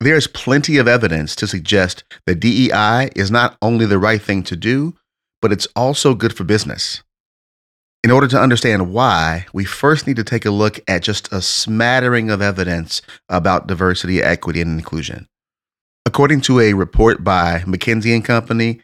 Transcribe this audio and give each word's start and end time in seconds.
There's 0.00 0.28
plenty 0.28 0.76
of 0.78 0.86
evidence 0.86 1.34
to 1.36 1.48
suggest 1.48 2.04
that 2.26 2.38
DEI 2.38 3.10
is 3.16 3.30
not 3.30 3.56
only 3.60 3.84
the 3.84 3.98
right 3.98 4.22
thing 4.22 4.44
to 4.44 4.54
do, 4.54 4.94
but 5.42 5.50
it's 5.50 5.66
also 5.74 6.14
good 6.14 6.36
for 6.36 6.44
business. 6.44 7.02
In 8.04 8.12
order 8.12 8.28
to 8.28 8.40
understand 8.40 8.92
why, 8.92 9.46
we 9.52 9.64
first 9.64 10.06
need 10.06 10.14
to 10.16 10.24
take 10.24 10.44
a 10.44 10.52
look 10.52 10.78
at 10.86 11.02
just 11.02 11.32
a 11.32 11.42
smattering 11.42 12.30
of 12.30 12.40
evidence 12.40 13.02
about 13.28 13.66
diversity, 13.66 14.22
equity, 14.22 14.60
and 14.60 14.78
inclusion. 14.78 15.26
According 16.06 16.42
to 16.42 16.60
a 16.60 16.74
report 16.74 17.24
by 17.24 17.64
McKinsey 17.66 18.14
and 18.14 18.24
Company, 18.24 18.80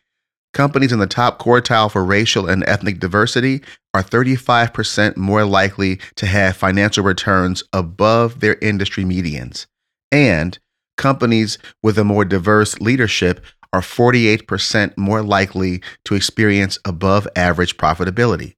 companies 0.52 0.92
in 0.92 0.98
the 0.98 1.06
top 1.06 1.38
quartile 1.38 1.90
for 1.90 2.04
racial 2.04 2.48
and 2.48 2.64
ethnic 2.64 2.98
diversity 2.98 3.62
are 3.94 4.02
35% 4.02 5.16
more 5.16 5.44
likely 5.44 6.00
to 6.16 6.26
have 6.26 6.56
financial 6.56 7.04
returns 7.04 7.62
above 7.72 8.40
their 8.40 8.56
industry 8.60 9.04
medians. 9.04 9.66
And 10.10 10.58
companies 10.96 11.58
with 11.82 11.98
a 11.98 12.04
more 12.04 12.24
diverse 12.24 12.79
leadership 12.80 13.44
are 13.72 13.80
48% 13.80 14.96
more 14.96 15.22
likely 15.22 15.82
to 16.04 16.14
experience 16.14 16.79
above 16.84 17.26
average 17.34 17.76
profitability. 17.76 18.54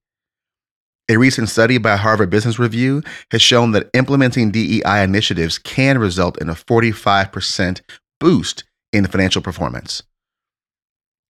A 1.08 1.16
recent 1.16 1.48
study 1.48 1.78
by 1.78 1.96
Harvard 1.96 2.30
Business 2.30 2.58
Review 2.58 3.02
has 3.30 3.40
shown 3.40 3.70
that 3.72 3.88
implementing 3.94 4.50
DEI 4.50 5.02
initiatives 5.04 5.56
can 5.56 5.98
result 5.98 6.40
in 6.40 6.48
a 6.48 6.54
45% 6.54 7.80
boost 8.18 8.64
in 8.92 9.06
financial 9.06 9.40
performance. 9.40 10.02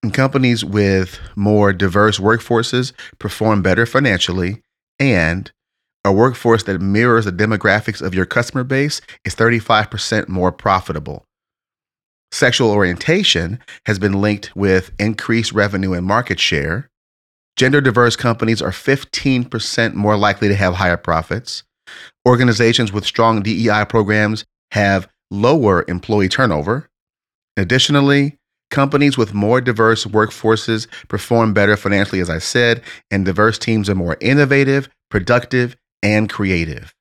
And 0.03 0.15
companies 0.15 0.65
with 0.65 1.19
more 1.37 1.73
diverse 1.73 2.19
workforces 2.19 2.93
perform 3.19 3.63
better 3.63 3.87
financially, 3.87 4.63
and 4.99 5.53
a 6.07 6.13
workforce 6.13 6.63
that 6.63 6.81
mirrors 6.81 7.27
the 7.27 7.33
demographics 7.33 8.01
of 8.01 8.15
your 8.15 8.25
customer 8.25 8.65
base 8.65 9.01
is 9.25 9.35
35% 9.35 10.29
more 10.29 10.53
profitable. 10.53 11.25
Sexual 12.33 12.71
orientation 12.71 13.59
has 13.87 13.99
been 13.99 14.21
linked 14.21 14.55
with 14.57 14.91
increased 14.99 15.53
revenue 15.53 15.93
and 15.93 16.07
market 16.07 16.41
share, 16.41 16.89
Gender 17.57 17.81
diverse 17.81 18.17
companies 18.17 18.61
are 18.61 18.71
15% 18.71 19.95
more 19.95 20.17
likely 20.17 20.49
to 20.49 20.55
have 20.55 20.75
higher 20.75 20.99
profits. 20.99 21.63
Organizations 22.29 22.93
with 22.93 23.07
strong 23.07 23.43
DEI 23.43 23.87
programs 23.89 24.45
have 24.73 25.09
lower 25.31 25.85
employee 25.89 26.29
turnover. 26.29 26.89
Additionally, 27.57 28.37
companies 28.71 29.17
with 29.17 29.33
more 29.33 29.63
diverse 29.63 30.05
workforces 30.05 30.87
perform 31.09 31.55
better 31.55 31.79
financially, 31.79 32.21
as 32.21 32.29
I 32.29 32.39
said, 32.39 32.83
and 33.11 33.25
diverse 33.25 33.59
teams 33.59 33.89
are 33.89 33.95
more 33.95 34.19
innovative, 34.21 34.91
productive, 35.11 35.77
and 36.07 36.31
creative. 36.31 36.95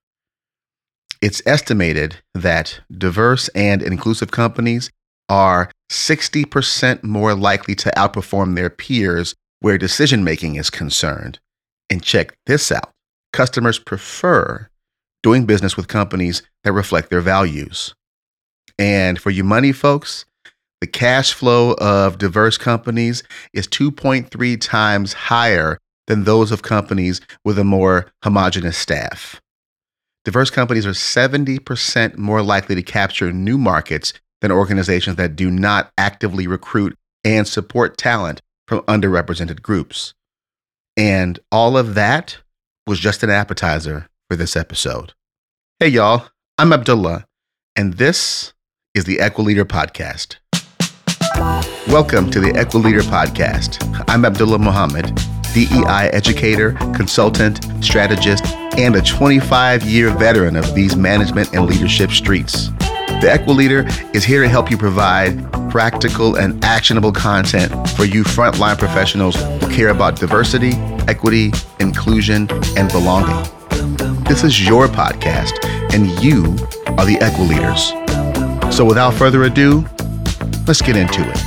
It's 1.21 1.43
estimated 1.45 2.17
that 2.33 2.79
diverse 2.91 3.49
and 3.49 3.83
inclusive 3.83 4.31
companies 4.31 4.89
are 5.29 5.69
60% 5.91 7.03
more 7.03 7.35
likely 7.35 7.75
to 7.75 7.91
outperform 7.95 8.55
their 8.55 8.71
peers 8.71 9.35
where 9.59 9.77
decision 9.77 10.23
making 10.23 10.55
is 10.55 10.71
concerned. 10.71 11.39
And 11.87 12.01
check 12.01 12.35
this 12.47 12.71
out 12.71 12.91
customers 13.31 13.77
prefer 13.77 14.69
doing 15.21 15.45
business 15.45 15.75
with 15.75 15.87
companies 15.87 16.41
that 16.63 16.71
reflect 16.71 17.09
their 17.09 17.21
values. 17.21 17.93
And 18.79 19.19
for 19.19 19.29
you 19.29 19.43
money 19.43 19.71
folks, 19.73 20.25
the 20.81 20.87
cash 20.87 21.33
flow 21.33 21.73
of 21.73 22.17
diverse 22.17 22.57
companies 22.57 23.23
is 23.53 23.67
2.3 23.67 24.59
times 24.61 25.13
higher 25.13 25.77
than 26.07 26.23
those 26.23 26.51
of 26.51 26.61
companies 26.61 27.21
with 27.43 27.57
a 27.57 27.63
more 27.63 28.11
homogenous 28.23 28.77
staff. 28.77 29.41
Diverse 30.23 30.49
companies 30.49 30.85
are 30.85 30.91
70% 30.91 32.17
more 32.17 32.41
likely 32.41 32.75
to 32.75 32.81
capture 32.81 33.31
new 33.31 33.57
markets 33.57 34.13
than 34.41 34.51
organizations 34.51 35.17
that 35.17 35.35
do 35.35 35.51
not 35.51 35.91
actively 35.97 36.47
recruit 36.47 36.95
and 37.23 37.47
support 37.47 37.97
talent 37.97 38.41
from 38.67 38.81
underrepresented 38.81 39.61
groups. 39.61 40.13
And 40.97 41.39
all 41.51 41.77
of 41.77 41.93
that 41.95 42.37
was 42.87 42.99
just 42.99 43.23
an 43.23 43.29
appetizer 43.29 44.07
for 44.29 44.35
this 44.35 44.55
episode. 44.55 45.13
Hey, 45.79 45.89
y'all, 45.89 46.27
I'm 46.57 46.71
Abdullah, 46.71 47.25
and 47.75 47.95
this 47.95 48.53
is 48.93 49.05
the 49.05 49.17
Equileader 49.17 49.65
Podcast. 49.65 50.37
Welcome 51.87 52.31
to 52.31 52.39
the 52.39 52.51
Equileader 52.51 53.01
Podcast. 53.01 54.05
I'm 54.07 54.25
Abdullah 54.25 54.59
Muhammad, 54.59 55.19
DEI 55.55 56.09
educator, 56.11 56.73
consultant, 56.93 57.65
strategist, 57.81 58.45
and 58.77 58.93
a 58.97 59.01
25 59.01 59.83
year 59.83 60.09
veteran 60.09 60.57
of 60.57 60.75
these 60.75 60.97
management 60.97 61.53
and 61.53 61.65
leadership 61.65 62.11
streets. 62.11 62.67
The 63.21 63.29
Equileader 63.31 63.87
is 64.13 64.25
here 64.25 64.41
to 64.41 64.49
help 64.49 64.69
you 64.69 64.77
provide 64.77 65.49
practical 65.71 66.35
and 66.35 66.61
actionable 66.65 67.13
content 67.13 67.71
for 67.91 68.03
you 68.03 68.25
frontline 68.25 68.77
professionals 68.77 69.37
who 69.37 69.69
care 69.73 69.89
about 69.89 70.17
diversity, 70.19 70.73
equity, 71.07 71.53
inclusion, 71.79 72.49
and 72.75 72.91
belonging. 72.91 73.41
This 74.25 74.43
is 74.43 74.67
your 74.67 74.89
podcast, 74.89 75.53
and 75.93 76.07
you 76.21 76.41
are 76.97 77.05
the 77.05 77.15
Equileaders. 77.21 78.73
So 78.73 78.83
without 78.83 79.13
further 79.13 79.43
ado, 79.43 79.85
let's 80.67 80.81
get 80.81 80.97
into 80.97 81.21
it. 81.21 81.44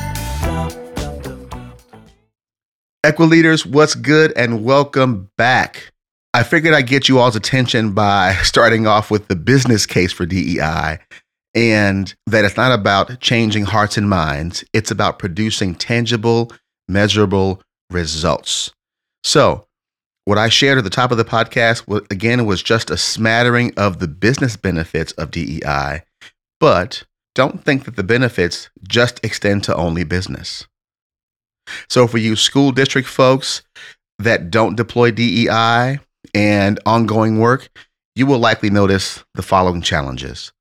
Equileaders, 3.06 3.64
what's 3.64 3.94
good, 3.94 4.32
and 4.36 4.64
welcome 4.64 5.30
back. 5.38 5.92
I 6.34 6.42
figured 6.42 6.74
I'd 6.74 6.88
get 6.88 7.08
you 7.08 7.20
all's 7.20 7.36
attention 7.36 7.92
by 7.92 8.34
starting 8.42 8.88
off 8.88 9.08
with 9.08 9.28
the 9.28 9.36
business 9.36 9.86
case 9.86 10.12
for 10.12 10.26
DEI 10.26 10.98
and 11.54 12.12
that 12.26 12.44
it's 12.44 12.56
not 12.56 12.72
about 12.72 13.20
changing 13.20 13.66
hearts 13.66 13.96
and 13.96 14.10
minds, 14.10 14.64
it's 14.72 14.90
about 14.90 15.20
producing 15.20 15.76
tangible, 15.76 16.52
measurable 16.88 17.62
results. 17.88 18.72
So, 19.22 19.64
what 20.24 20.36
I 20.36 20.48
shared 20.48 20.78
at 20.78 20.84
the 20.84 20.90
top 20.90 21.12
of 21.12 21.18
the 21.18 21.24
podcast, 21.24 22.10
again, 22.10 22.46
was 22.46 22.64
just 22.64 22.90
a 22.90 22.96
smattering 22.96 23.72
of 23.76 24.00
the 24.00 24.08
business 24.08 24.56
benefits 24.56 25.12
of 25.12 25.30
DEI, 25.30 26.02
but 26.58 27.04
don't 27.36 27.64
think 27.64 27.84
that 27.84 27.94
the 27.94 28.02
benefits 28.02 28.70
just 28.88 29.24
extend 29.24 29.62
to 29.64 29.76
only 29.76 30.02
business. 30.02 30.66
So, 31.88 32.06
for 32.06 32.18
you 32.18 32.36
school 32.36 32.72
district 32.72 33.08
folks 33.08 33.62
that 34.18 34.50
don't 34.50 34.76
deploy 34.76 35.10
DEI 35.10 36.00
and 36.34 36.80
ongoing 36.86 37.38
work, 37.38 37.68
you 38.14 38.26
will 38.26 38.38
likely 38.38 38.70
notice 38.70 39.24
the 39.34 39.42
following 39.42 39.82
challenges. 39.82 40.52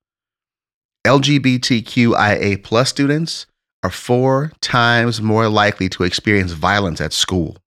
LGBTQIA 1.06 2.62
plus 2.64 2.90
students 2.90 3.48
are 3.84 3.90
four 3.90 4.52
times 4.62 5.22
more 5.22 5.48
likely 5.48 5.90
to 5.90 6.04
experience 6.04 6.52
violence 6.52 7.00
at 7.00 7.14
school. 7.14 7.58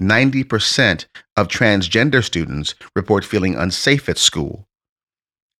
90% 0.00 1.06
of 1.36 1.48
transgender 1.48 2.22
students 2.22 2.74
report 2.94 3.24
feeling 3.24 3.56
unsafe 3.56 4.08
at 4.08 4.18
school. 4.18 4.66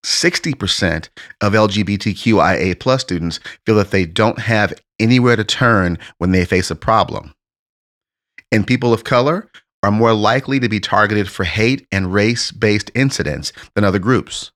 60% 0.05 1.09
of 1.41 1.53
LGBTQIA 1.53 2.79
plus 2.79 3.01
students 3.01 3.41
feel 3.65 3.77
that 3.77 3.91
they 3.91 4.05
don't 4.05 4.41
have 4.41 4.75
anywhere 4.99 5.37
to 5.37 5.45
turn 5.45 5.99
when 6.19 6.33
they 6.33 6.45
face 6.45 6.71
a 6.71 6.77
problem. 6.77 7.35
And 8.53 8.67
people 8.67 8.93
of 8.93 9.05
color 9.05 9.51
are 9.83 9.91
more 9.91 10.15
likely 10.15 10.59
to 10.61 10.69
be 10.69 10.81
targeted 10.81 11.29
for 11.29 11.45
hate 11.45 11.87
and 11.93 12.13
race 12.13 12.51
based 12.51 12.91
incidents 12.95 13.53
than 13.75 13.85
other 13.85 13.99
groups. 13.99 14.53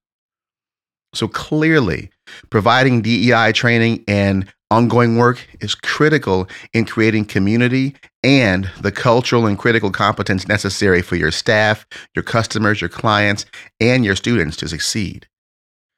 So 1.15 1.28
clearly, 1.28 2.11
providing 2.51 3.03
DEI 3.03 3.53
training 3.53 4.05
and 4.06 4.53
ongoing 4.71 5.17
work 5.17 5.47
is 5.61 5.75
critical 5.75 6.49
in 6.72 6.84
creating 6.84 7.25
community 7.25 7.97
and 8.22 8.71
the 8.81 8.93
cultural 8.93 9.47
and 9.47 9.59
critical 9.59 9.91
competence 9.91 10.47
necessary 10.47 11.03
for 11.03 11.17
your 11.17 11.33
staff, 11.33 11.87
your 12.15 12.22
customers, 12.22 12.81
your 12.81 12.91
clients, 12.91 13.47
and 13.81 14.05
your 14.05 14.15
students 14.15 14.57
to 14.59 14.69
succeed. 14.69 15.27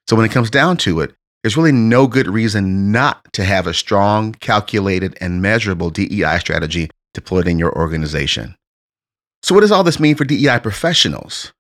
So 0.09 0.17
when 0.17 0.25
it 0.25 0.33
comes 0.33 0.51
down 0.51 0.79
to 0.79 1.01
it, 1.01 1.15
there's 1.43 1.57
really 1.57 1.73
no 1.73 2.07
good 2.07 2.29
reason 2.29 2.93
not 2.93 3.33
to 3.33 3.45
have 3.45 3.67
a 3.67 3.75
strong, 3.75 4.33
calculated, 4.33 5.17
and 5.21 5.43
measurable 5.43 5.91
DEI 5.91 6.39
strategy 6.39 6.89
deployed 7.15 7.49
in 7.49 7.59
your 7.59 7.77
organization. 7.77 8.57
So, 9.43 9.55
what 9.55 9.63
does 9.63 9.73
all 9.73 9.83
this 9.83 9.99
mean 9.99 10.15
for 10.15 10.25
DEI 10.25 10.61
professionals? 10.61 11.53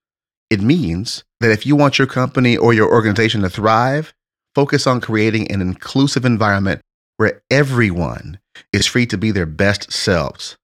It 0.50 0.60
means 0.60 1.24
that 1.40 1.50
if 1.50 1.66
you 1.66 1.74
want 1.74 1.98
your 1.98 2.06
company 2.06 2.56
or 2.56 2.72
your 2.72 2.92
organization 2.92 3.40
to 3.42 3.50
thrive, 3.50 4.14
focus 4.54 4.86
on 4.86 5.00
creating 5.00 5.50
an 5.50 5.60
inclusive 5.60 6.24
environment 6.24 6.80
where 7.16 7.42
everyone 7.50 8.38
is 8.72 8.86
free 8.86 9.06
to 9.06 9.18
be 9.18 9.30
their 9.30 9.46
best 9.46 9.92
selves. 9.92 10.56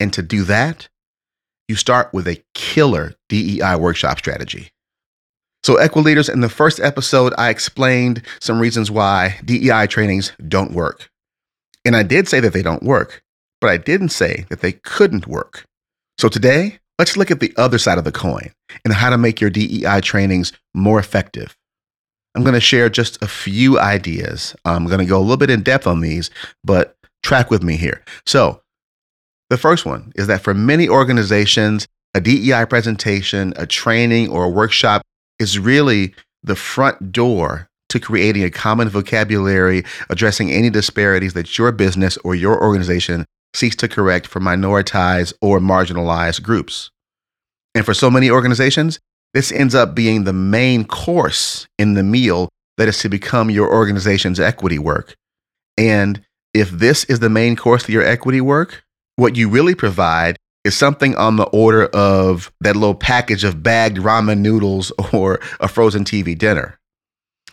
And 0.00 0.12
to 0.12 0.22
do 0.22 0.44
that, 0.44 0.88
you 1.68 1.74
start 1.74 2.12
with 2.12 2.28
a 2.28 2.42
killer 2.54 3.14
DEI 3.28 3.76
workshop 3.76 4.18
strategy. 4.18 4.70
So, 5.62 5.76
Equileaders, 5.76 6.32
in 6.32 6.40
the 6.40 6.48
first 6.48 6.78
episode, 6.80 7.34
I 7.36 7.50
explained 7.50 8.22
some 8.40 8.60
reasons 8.60 8.90
why 8.90 9.40
DEI 9.44 9.86
trainings 9.88 10.32
don't 10.46 10.72
work. 10.72 11.10
And 11.84 11.96
I 11.96 12.02
did 12.02 12.28
say 12.28 12.40
that 12.40 12.52
they 12.52 12.62
don't 12.62 12.82
work, 12.82 13.22
but 13.60 13.70
I 13.70 13.76
didn't 13.76 14.10
say 14.10 14.46
that 14.48 14.60
they 14.60 14.72
couldn't 14.72 15.26
work. 15.26 15.64
So, 16.18 16.28
today, 16.28 16.78
Let's 16.98 17.16
look 17.16 17.30
at 17.30 17.40
the 17.40 17.52
other 17.56 17.78
side 17.78 17.98
of 17.98 18.04
the 18.04 18.12
coin 18.12 18.52
and 18.84 18.94
how 18.94 19.10
to 19.10 19.18
make 19.18 19.40
your 19.40 19.50
DEI 19.50 20.00
trainings 20.00 20.52
more 20.74 20.98
effective. 20.98 21.56
I'm 22.34 22.42
going 22.42 22.54
to 22.54 22.60
share 22.60 22.88
just 22.88 23.22
a 23.22 23.28
few 23.28 23.78
ideas. 23.78 24.54
I'm 24.64 24.86
going 24.86 25.00
to 25.00 25.04
go 25.04 25.18
a 25.18 25.20
little 25.20 25.36
bit 25.36 25.50
in 25.50 25.62
depth 25.62 25.86
on 25.86 26.00
these, 26.00 26.30
but 26.64 26.96
track 27.22 27.50
with 27.50 27.62
me 27.62 27.76
here. 27.76 28.02
So, 28.26 28.62
the 29.50 29.58
first 29.58 29.86
one 29.86 30.12
is 30.16 30.26
that 30.26 30.42
for 30.42 30.54
many 30.54 30.88
organizations, 30.88 31.86
a 32.14 32.20
DEI 32.20 32.64
presentation, 32.66 33.52
a 33.56 33.66
training, 33.66 34.28
or 34.28 34.44
a 34.44 34.50
workshop 34.50 35.02
is 35.38 35.58
really 35.58 36.14
the 36.42 36.56
front 36.56 37.12
door 37.12 37.68
to 37.88 38.00
creating 38.00 38.42
a 38.44 38.50
common 38.50 38.88
vocabulary 38.88 39.84
addressing 40.10 40.50
any 40.50 40.70
disparities 40.70 41.34
that 41.34 41.56
your 41.56 41.72
business 41.72 42.16
or 42.18 42.34
your 42.34 42.62
organization 42.62 43.24
seeks 43.54 43.76
to 43.76 43.88
correct 43.88 44.26
for 44.26 44.40
minoritized 44.40 45.32
or 45.40 45.60
marginalized 45.60 46.42
groups. 46.42 46.90
And 47.74 47.84
for 47.84 47.94
so 47.94 48.10
many 48.10 48.30
organizations, 48.30 48.98
this 49.34 49.52
ends 49.52 49.74
up 49.74 49.94
being 49.94 50.24
the 50.24 50.32
main 50.32 50.84
course 50.84 51.66
in 51.78 51.94
the 51.94 52.02
meal 52.02 52.48
that 52.78 52.88
is 52.88 52.98
to 53.00 53.08
become 53.08 53.50
your 53.50 53.72
organization's 53.72 54.40
equity 54.40 54.78
work. 54.78 55.14
And 55.76 56.22
if 56.54 56.70
this 56.70 57.04
is 57.04 57.20
the 57.20 57.28
main 57.28 57.56
course 57.56 57.84
of 57.84 57.90
your 57.90 58.02
equity 58.02 58.40
work, 58.40 58.84
what 59.16 59.36
you 59.36 59.48
really 59.48 59.74
provide 59.74 60.36
is 60.66 60.76
something 60.76 61.16
on 61.16 61.36
the 61.36 61.46
order 61.46 61.86
of 61.86 62.52
that 62.60 62.76
little 62.76 62.94
package 62.94 63.44
of 63.44 63.62
bagged 63.62 63.98
ramen 63.98 64.38
noodles 64.38 64.92
or 65.12 65.40
a 65.60 65.68
frozen 65.68 66.04
TV 66.04 66.36
dinner. 66.36 66.78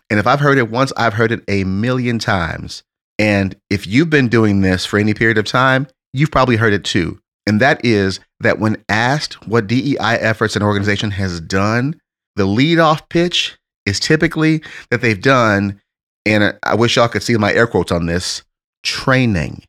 And 0.10 0.20
if 0.20 0.28
I've 0.28 0.40
heard 0.40 0.58
it 0.58 0.70
once, 0.70 0.92
I've 0.98 1.14
heard 1.14 1.32
it 1.32 1.44
a 1.48 1.64
million 1.64 2.20
times. 2.20 2.84
And 3.18 3.56
if 3.70 3.88
you've 3.88 4.10
been 4.10 4.28
doing 4.28 4.62
this 4.62 4.86
for 4.86 5.00
any 5.00 5.14
period 5.14 5.38
of 5.38 5.46
time, 5.46 5.88
you've 6.12 6.32
probably 6.32 6.56
heard 6.56 6.74
it 6.74 6.84
too. 6.84 7.20
And 7.46 7.60
that 7.60 7.84
is 7.86 8.20
that 8.40 8.60
when 8.60 8.84
asked 8.90 9.48
what 9.48 9.68
DEI 9.68 9.98
efforts 10.00 10.56
an 10.56 10.64
organization 10.64 11.12
has 11.12 11.40
done, 11.40 12.00
the 12.36 12.46
lead-off 12.46 13.08
pitch 13.10 13.58
is 13.86 14.00
typically 14.00 14.62
that 14.90 15.02
they've 15.02 15.22
done, 15.22 15.82
and 16.26 16.58
I 16.64 16.76
wish 16.76 16.96
y'all 16.96 17.08
could 17.08 17.24
see 17.24 17.36
my 17.38 17.54
air 17.54 17.68
quotes 17.68 17.92
on 17.92 18.06
this, 18.06 18.44
training. 18.84 19.64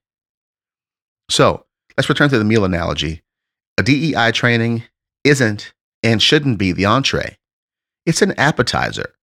So 1.30 1.64
let's 1.96 2.08
return 2.08 2.30
to 2.30 2.38
the 2.38 2.44
meal 2.44 2.64
analogy. 2.64 3.23
A 3.76 3.82
DEI 3.82 4.30
training 4.30 4.84
isn't 5.24 5.72
and 6.04 6.22
shouldn't 6.22 6.58
be 6.58 6.70
the 6.70 6.84
entree. 6.84 7.36
It's 8.06 8.22
an 8.22 8.32
appetizer. 8.38 9.14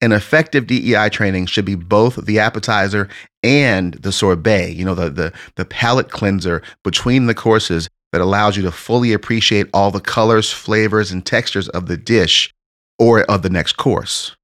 An 0.00 0.10
effective 0.10 0.66
DEI 0.66 1.08
training 1.08 1.46
should 1.46 1.64
be 1.64 1.76
both 1.76 2.16
the 2.16 2.40
appetizer 2.40 3.08
and 3.44 3.94
the 3.94 4.10
sorbet, 4.10 4.72
you 4.72 4.84
know, 4.84 4.96
the, 4.96 5.08
the, 5.08 5.32
the 5.54 5.64
palate 5.64 6.10
cleanser 6.10 6.62
between 6.82 7.26
the 7.26 7.34
courses 7.34 7.88
that 8.12 8.20
allows 8.20 8.56
you 8.56 8.62
to 8.64 8.72
fully 8.72 9.12
appreciate 9.12 9.68
all 9.72 9.92
the 9.92 10.00
colors, 10.00 10.50
flavors, 10.50 11.12
and 11.12 11.24
textures 11.24 11.68
of 11.68 11.86
the 11.86 11.96
dish 11.96 12.52
or 12.98 13.22
of 13.22 13.42
the 13.42 13.50
next 13.50 13.74
course. 13.74 14.36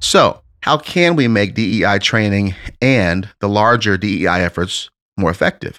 So, 0.00 0.40
how 0.62 0.78
can 0.78 1.16
we 1.16 1.28
make 1.28 1.54
DEI 1.54 1.98
training 1.98 2.54
and 2.80 3.28
the 3.40 3.48
larger 3.48 3.98
DEI 3.98 4.42
efforts 4.42 4.88
more 5.18 5.30
effective? 5.30 5.78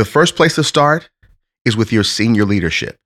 The 0.00 0.06
first 0.06 0.34
place 0.34 0.54
to 0.54 0.64
start 0.64 1.10
is 1.66 1.76
with 1.76 1.92
your 1.92 2.04
senior 2.04 2.46
leadership. 2.46 2.96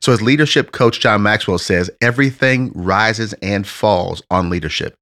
So, 0.00 0.12
as 0.12 0.20
leadership 0.20 0.72
coach 0.72 0.98
John 0.98 1.22
Maxwell 1.22 1.58
says, 1.58 1.88
everything 2.00 2.72
rises 2.74 3.32
and 3.34 3.64
falls 3.64 4.20
on 4.28 4.50
leadership. 4.50 4.96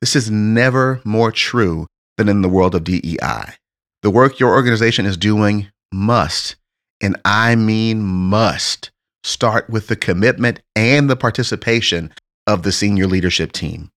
This 0.00 0.14
is 0.14 0.30
never 0.30 1.00
more 1.04 1.32
true 1.32 1.88
than 2.18 2.28
in 2.28 2.40
the 2.40 2.48
world 2.48 2.76
of 2.76 2.84
DEI. 2.84 3.54
The 4.02 4.10
work 4.10 4.38
your 4.38 4.54
organization 4.54 5.06
is 5.06 5.16
doing 5.16 5.66
must, 5.92 6.54
and 7.00 7.20
I 7.24 7.56
mean 7.56 8.04
must, 8.04 8.92
start 9.24 9.68
with 9.68 9.88
the 9.88 9.96
commitment 9.96 10.60
and 10.76 11.10
the 11.10 11.16
participation 11.16 12.12
of 12.46 12.62
the 12.62 12.70
senior 12.70 13.08
leadership 13.08 13.50
team. 13.50 13.90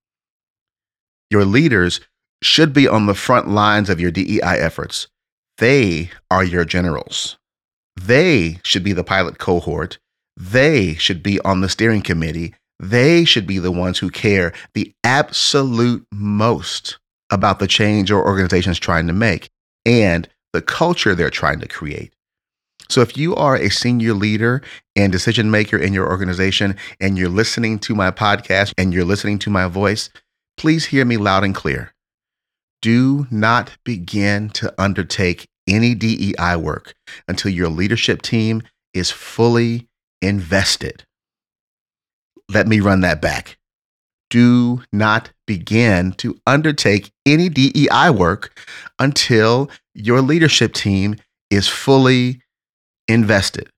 Your 1.30 1.44
leaders 1.44 2.00
should 2.42 2.72
be 2.72 2.88
on 2.88 3.06
the 3.06 3.14
front 3.14 3.46
lines 3.46 3.88
of 3.88 4.00
your 4.00 4.10
DEI 4.10 4.40
efforts. 4.42 5.06
They 5.58 6.10
are 6.30 6.44
your 6.44 6.64
generals. 6.64 7.36
They 8.00 8.60
should 8.62 8.84
be 8.84 8.92
the 8.92 9.04
pilot 9.04 9.38
cohort 9.38 9.98
they 10.36 10.94
should 10.94 11.22
be 11.22 11.40
on 11.40 11.60
the 11.60 11.68
steering 11.68 12.02
committee. 12.02 12.54
They 12.78 13.24
should 13.24 13.46
be 13.46 13.58
the 13.58 13.72
ones 13.72 13.98
who 13.98 14.10
care 14.10 14.52
the 14.74 14.92
absolute 15.02 16.06
most 16.12 16.98
about 17.30 17.58
the 17.58 17.66
change 17.66 18.10
your 18.10 18.24
organization 18.24 18.72
is 18.72 18.78
trying 18.78 19.06
to 19.06 19.12
make 19.12 19.48
and 19.86 20.28
the 20.52 20.60
culture 20.60 21.14
they're 21.14 21.30
trying 21.30 21.60
to 21.60 21.68
create. 21.68 22.12
So, 22.88 23.00
if 23.00 23.16
you 23.16 23.34
are 23.34 23.56
a 23.56 23.70
senior 23.70 24.12
leader 24.12 24.62
and 24.94 25.10
decision 25.10 25.50
maker 25.50 25.76
in 25.76 25.92
your 25.92 26.08
organization 26.08 26.76
and 27.00 27.18
you're 27.18 27.28
listening 27.28 27.80
to 27.80 27.96
my 27.96 28.10
podcast 28.10 28.74
and 28.78 28.92
you're 28.92 29.04
listening 29.04 29.40
to 29.40 29.50
my 29.50 29.66
voice, 29.66 30.08
please 30.56 30.86
hear 30.86 31.04
me 31.04 31.16
loud 31.16 31.42
and 31.42 31.54
clear. 31.54 31.92
Do 32.82 33.26
not 33.30 33.76
begin 33.84 34.50
to 34.50 34.72
undertake 34.78 35.46
any 35.68 35.94
DEI 35.94 36.56
work 36.56 36.94
until 37.26 37.50
your 37.50 37.68
leadership 37.68 38.22
team 38.22 38.62
is 38.94 39.10
fully 39.10 39.88
invested. 40.22 41.04
Let 42.48 42.66
me 42.66 42.80
run 42.80 43.00
that 43.00 43.20
back. 43.20 43.58
Do 44.30 44.82
not 44.92 45.30
begin 45.46 46.12
to 46.14 46.38
undertake 46.46 47.10
any 47.24 47.48
DEI 47.48 48.10
work 48.10 48.58
until 48.98 49.70
your 49.94 50.20
leadership 50.20 50.72
team 50.72 51.16
is 51.50 51.68
fully 51.68 52.42
invested. 53.08 53.68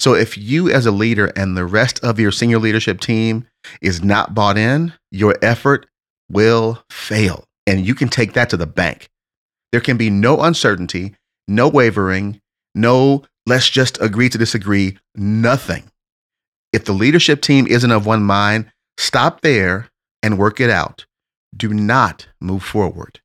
So, 0.00 0.14
if 0.14 0.38
you 0.38 0.70
as 0.70 0.86
a 0.86 0.92
leader 0.92 1.26
and 1.34 1.56
the 1.56 1.64
rest 1.64 2.02
of 2.04 2.20
your 2.20 2.30
senior 2.30 2.58
leadership 2.58 3.00
team 3.00 3.46
is 3.80 4.02
not 4.02 4.34
bought 4.34 4.56
in, 4.56 4.92
your 5.10 5.36
effort 5.42 5.86
will 6.30 6.82
fail. 6.88 7.47
And 7.68 7.86
you 7.86 7.94
can 7.94 8.08
take 8.08 8.32
that 8.32 8.48
to 8.48 8.56
the 8.56 8.66
bank. 8.66 9.10
There 9.72 9.82
can 9.82 9.98
be 9.98 10.08
no 10.08 10.40
uncertainty, 10.40 11.16
no 11.46 11.68
wavering, 11.68 12.40
no 12.74 13.24
let's 13.46 13.68
just 13.68 14.00
agree 14.00 14.30
to 14.30 14.38
disagree, 14.38 14.96
nothing. 15.14 15.90
If 16.72 16.86
the 16.86 16.94
leadership 16.94 17.42
team 17.42 17.66
isn't 17.66 17.90
of 17.90 18.06
one 18.06 18.22
mind, 18.22 18.72
stop 18.96 19.42
there 19.42 19.90
and 20.22 20.38
work 20.38 20.60
it 20.60 20.70
out. 20.70 21.04
Do 21.54 21.74
not 21.74 22.28
move 22.40 22.62
forward. 22.62 23.20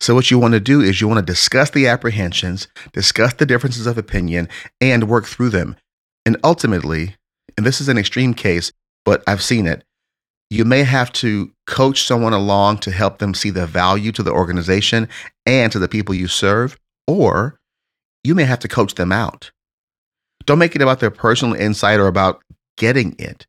So, 0.00 0.14
what 0.14 0.30
you 0.30 0.38
want 0.38 0.54
to 0.54 0.60
do 0.60 0.80
is 0.80 1.02
you 1.02 1.08
want 1.08 1.18
to 1.18 1.32
discuss 1.32 1.68
the 1.68 1.86
apprehensions, 1.88 2.68
discuss 2.94 3.34
the 3.34 3.44
differences 3.44 3.86
of 3.86 3.98
opinion, 3.98 4.48
and 4.80 5.10
work 5.10 5.26
through 5.26 5.50
them. 5.50 5.76
And 6.24 6.38
ultimately, 6.42 7.16
and 7.58 7.66
this 7.66 7.82
is 7.82 7.88
an 7.88 7.98
extreme 7.98 8.32
case, 8.32 8.72
but 9.04 9.22
I've 9.26 9.42
seen 9.42 9.66
it, 9.66 9.84
you 10.52 10.66
may 10.66 10.82
have 10.82 11.10
to 11.10 11.50
coach 11.66 12.02
someone 12.02 12.34
along 12.34 12.76
to 12.76 12.90
help 12.90 13.18
them 13.18 13.32
see 13.32 13.48
the 13.48 13.66
value 13.66 14.12
to 14.12 14.22
the 14.22 14.30
organization 14.30 15.08
and 15.46 15.72
to 15.72 15.78
the 15.78 15.88
people 15.88 16.14
you 16.14 16.28
serve, 16.28 16.78
or 17.06 17.58
you 18.22 18.34
may 18.34 18.44
have 18.44 18.58
to 18.58 18.68
coach 18.68 18.96
them 18.96 19.12
out. 19.12 19.50
Don't 20.44 20.58
make 20.58 20.76
it 20.76 20.82
about 20.82 21.00
their 21.00 21.10
personal 21.10 21.54
insight 21.54 21.98
or 21.98 22.06
about 22.06 22.42
getting 22.76 23.16
it. 23.18 23.46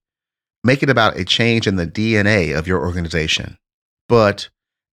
Make 0.63 0.81
it 0.81 0.89
about 0.89 1.17
a 1.17 1.25
change 1.25 1.67
in 1.67 1.75
the 1.75 1.86
DNA 1.86 2.57
of 2.57 2.67
your 2.67 2.79
organization. 2.79 3.57
But 4.07 4.48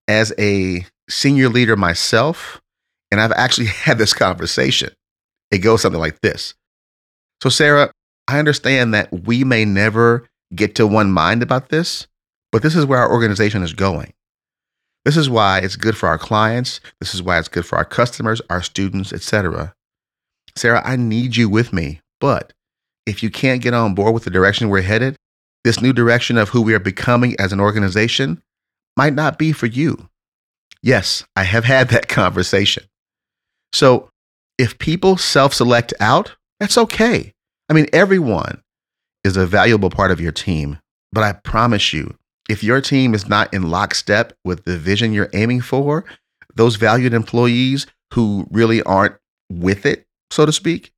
as 0.08 0.32
a 0.36 0.84
senior 1.08 1.48
leader 1.48 1.76
myself, 1.76 2.60
and 3.12 3.20
I've 3.20 3.30
actually 3.32 3.66
had 3.84 3.98
this 3.98 4.14
conversation, 4.14 4.90
it 5.52 5.58
goes 5.58 5.82
something 5.82 6.00
like 6.00 6.20
this. 6.22 6.54
So, 7.40 7.50
Sarah, 7.50 7.92
I 8.26 8.40
understand 8.40 8.94
that 8.94 9.12
we 9.12 9.44
may 9.44 9.64
never 9.64 10.28
get 10.54 10.74
to 10.76 10.86
one 10.86 11.10
mind 11.10 11.42
about 11.42 11.68
this, 11.68 12.06
but 12.52 12.62
this 12.62 12.74
is 12.74 12.86
where 12.86 12.98
our 12.98 13.10
organization 13.10 13.62
is 13.62 13.72
going. 13.72 14.12
This 15.04 15.16
is 15.16 15.30
why 15.30 15.58
it's 15.58 15.76
good 15.76 15.96
for 15.96 16.08
our 16.08 16.18
clients. 16.18 16.80
This 17.00 17.14
is 17.14 17.22
why 17.22 17.38
it's 17.38 17.48
good 17.48 17.64
for 17.64 17.76
our 17.78 17.84
customers, 17.84 18.42
our 18.50 18.62
students, 18.62 19.12
etc. 19.12 19.74
Sarah, 20.56 20.82
I 20.84 20.96
need 20.96 21.36
you 21.36 21.48
with 21.48 21.72
me. 21.72 22.00
But 22.20 22.52
if 23.06 23.22
you 23.22 23.30
can't 23.30 23.62
get 23.62 23.72
on 23.72 23.94
board 23.94 24.12
with 24.12 24.24
the 24.24 24.30
direction 24.30 24.68
we're 24.68 24.82
headed, 24.82 25.16
this 25.64 25.80
new 25.80 25.92
direction 25.92 26.36
of 26.36 26.50
who 26.50 26.62
we 26.62 26.74
are 26.74 26.80
becoming 26.80 27.34
as 27.38 27.52
an 27.52 27.60
organization 27.60 28.42
might 28.96 29.14
not 29.14 29.38
be 29.38 29.52
for 29.52 29.66
you. 29.66 30.08
Yes, 30.82 31.24
I 31.36 31.44
have 31.44 31.64
had 31.64 31.88
that 31.88 32.08
conversation. 32.08 32.84
So 33.72 34.10
if 34.58 34.78
people 34.78 35.16
self 35.16 35.54
select 35.54 35.94
out, 36.00 36.36
that's 36.58 36.76
okay. 36.76 37.32
I 37.68 37.72
mean, 37.72 37.86
everyone 37.92 38.62
is 39.24 39.36
a 39.36 39.46
valuable 39.46 39.90
part 39.90 40.10
of 40.10 40.20
your 40.20 40.32
team. 40.32 40.78
But 41.12 41.24
I 41.24 41.32
promise 41.32 41.92
you, 41.92 42.16
if 42.48 42.64
your 42.64 42.80
team 42.80 43.14
is 43.14 43.28
not 43.28 43.52
in 43.52 43.70
lockstep 43.70 44.32
with 44.44 44.64
the 44.64 44.78
vision 44.78 45.12
you're 45.12 45.30
aiming 45.32 45.60
for, 45.60 46.04
those 46.54 46.76
valued 46.76 47.14
employees 47.14 47.86
who 48.14 48.46
really 48.50 48.82
aren't 48.82 49.16
with 49.50 49.86
it, 49.86 50.06
so 50.30 50.46
to 50.46 50.52
speak, 50.52 50.92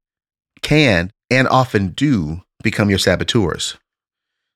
can 0.62 1.10
and 1.30 1.48
often 1.48 1.88
do 1.88 2.42
become 2.62 2.88
your 2.88 2.98
saboteurs. 2.98 3.76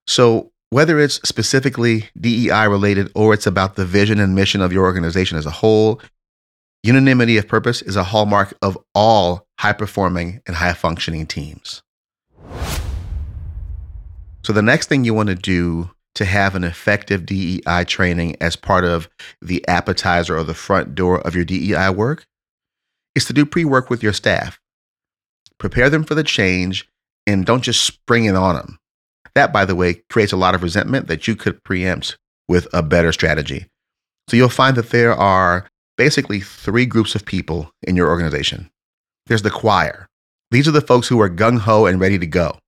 So, 0.07 0.53
whether 0.71 0.99
it's 0.99 1.17
specifically 1.27 2.09
DEI 2.21 2.67
related 2.67 3.11
or 3.15 3.33
it's 3.33 3.47
about 3.47 3.77
the 3.77 3.87
vision 3.87 4.19
and 4.19 4.35
mission 4.35 4.61
of 4.61 4.73
your 4.73 4.85
organization 4.85 5.39
as 5.39 5.47
a 5.47 5.51
whole, 5.51 6.01
unanimity 6.83 7.37
of 7.37 7.47
purpose 7.47 7.83
is 7.83 7.97
a 7.97 8.05
hallmark 8.05 8.57
of 8.63 8.77
all 8.95 9.47
high 9.59 9.73
performing 9.73 10.41
and 10.47 10.57
high 10.57 10.73
functioning 10.73 11.27
teams. 11.27 11.83
So, 14.47 14.53
the 14.53 14.63
next 14.63 14.89
thing 14.89 15.03
you 15.03 15.13
want 15.13 15.29
to 15.29 15.35
do 15.35 15.91
to 16.15 16.25
have 16.25 16.55
an 16.55 16.63
effective 16.63 17.27
DEI 17.27 17.83
training 17.85 18.37
as 18.41 18.55
part 18.55 18.85
of 18.85 19.09
the 19.43 19.67
appetizer 19.67 20.39
or 20.39 20.45
the 20.45 20.55
front 20.55 20.95
door 20.95 21.21
of 21.27 21.35
your 21.35 21.45
DEI 21.45 21.91
work 21.91 22.29
is 23.17 23.25
to 23.25 23.33
do 23.33 23.45
pre 23.45 23.65
work 23.65 23.91
with 23.91 24.05
your 24.05 24.13
staff. 24.13 24.61
Prepare 25.59 25.91
them 25.91 26.05
for 26.05 26.15
the 26.15 26.23
change 26.23 26.89
and 27.27 27.45
don't 27.45 27.63
just 27.63 27.85
spring 27.85 28.27
it 28.27 28.37
on 28.37 28.55
them. 28.55 28.79
That, 29.35 29.53
by 29.53 29.65
the 29.65 29.75
way, 29.75 30.05
creates 30.11 30.33
a 30.33 30.37
lot 30.37 30.55
of 30.55 30.63
resentment 30.63 31.09
that 31.09 31.27
you 31.27 31.35
could 31.35 31.65
preempt 31.65 32.17
with 32.47 32.69
a 32.73 32.85
better 32.85 33.11
strategy. 33.11 33.67
So 34.29 34.37
you'll 34.37 34.49
find 34.49 34.77
that 34.77 34.91
there 34.91 35.13
are 35.13 35.67
basically 35.97 36.39
three 36.39 36.87
groups 36.87 37.17
of 37.17 37.25
people 37.25 37.73
in 37.83 37.97
your 37.97 38.09
organization. 38.11 38.71
There's 39.27 39.43
the 39.43 39.51
choir. 39.51 40.07
These 40.53 40.69
are 40.69 40.71
the 40.71 40.81
folks 40.81 41.09
who 41.09 41.21
are 41.21 41.29
gung 41.29 41.59
ho 41.59 41.87
and 41.87 41.99
ready 41.99 42.21
to 42.21 42.29
go. 42.29 42.61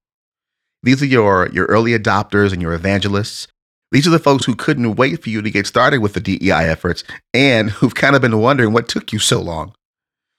These 0.82 1.02
are 1.02 1.06
your, 1.06 1.48
your 1.52 1.66
early 1.66 1.92
adopters 1.92 2.52
and 2.52 2.62
your 2.62 2.72
evangelists. 2.72 3.48
These 3.90 4.06
are 4.06 4.10
the 4.10 4.18
folks 4.18 4.44
who 4.44 4.54
couldn't 4.54 4.96
wait 4.96 5.22
for 5.22 5.30
you 5.30 5.42
to 5.42 5.50
get 5.50 5.66
started 5.66 5.98
with 6.00 6.12
the 6.12 6.20
DEI 6.20 6.68
efforts 6.68 7.04
and 7.32 7.70
who've 7.70 7.94
kind 7.94 8.14
of 8.14 8.22
been 8.22 8.38
wondering 8.38 8.72
what 8.72 8.88
took 8.88 9.12
you 9.12 9.18
so 9.18 9.40
long. 9.40 9.74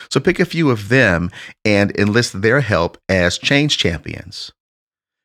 So 0.10 0.20
pick 0.20 0.40
a 0.40 0.46
few 0.46 0.70
of 0.70 0.90
them 0.90 1.30
and 1.66 1.96
enlist 1.98 2.42
their 2.42 2.62
help 2.62 2.98
as 3.10 3.38
change 3.38 3.78
champions. 3.78 4.52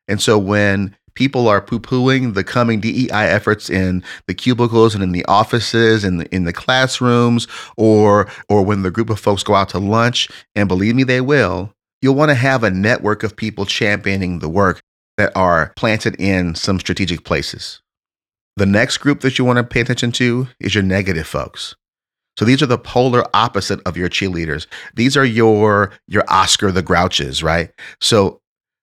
And 0.09 0.21
so 0.21 0.39
when 0.39 0.97
people 1.15 1.47
are 1.49 1.61
poo 1.61 1.79
pooing 1.79 2.35
the 2.35 2.43
coming 2.43 2.81
DEI 2.81 3.09
efforts 3.11 3.71
in 3.71 4.03
the 4.27 4.35
cubicles 4.35 4.95
and 4.95 5.05
in 5.05 5.13
the 5.13 5.25
offices 5.27 6.03
and 6.03 6.25
in, 6.29 6.45
the 6.45 6.53
classrooms, 6.53 7.47
or, 7.77 8.29
or 8.49 8.65
when 8.65 8.83
the 8.83 8.91
group 8.91 9.11
of 9.11 9.21
folks 9.21 9.45
go 9.45 9.55
out 9.55 9.69
to 9.71 9.79
lunch, 9.79 10.29
and 10.57 10.67
believe 10.67 10.97
me, 10.97 11.05
they 11.05 11.21
will, 11.21 11.73
you'll 12.03 12.17
want 12.17 12.31
to 12.31 12.35
have 12.35 12.65
a 12.65 12.71
network 12.71 13.23
of 13.23 13.37
people 13.37 13.65
championing 13.65 14.41
the 14.41 14.49
work 14.49 14.81
that 15.17 15.37
are 15.37 15.73
planted 15.77 16.17
in 16.21 16.55
some 16.55 16.81
strategic 16.81 17.25
places. 17.25 17.81
The 18.57 18.67
next 18.67 18.99
group 18.99 19.21
that 19.21 19.39
you 19.39 19.45
want 19.45 19.57
to 19.59 19.65
pay 19.65 19.81
attention 19.81 20.13
to 20.13 20.49
is 20.61 20.75
your 20.75 20.85
negative 20.85 21.27
folks. 21.27 21.75
So 22.39 22.45
these 22.45 22.63
are 22.63 22.67
the 22.67 22.79
polar 22.79 23.25
opposite 23.35 23.81
of 23.87 23.97
your 23.97 24.09
cheerleaders. 24.09 24.67
These 24.95 25.17
are 25.17 25.25
your 25.25 25.93
your 26.07 26.25
Oscar 26.29 26.73
the 26.73 26.83
Grouches, 26.83 27.43
right? 27.43 27.71
So 28.01 28.41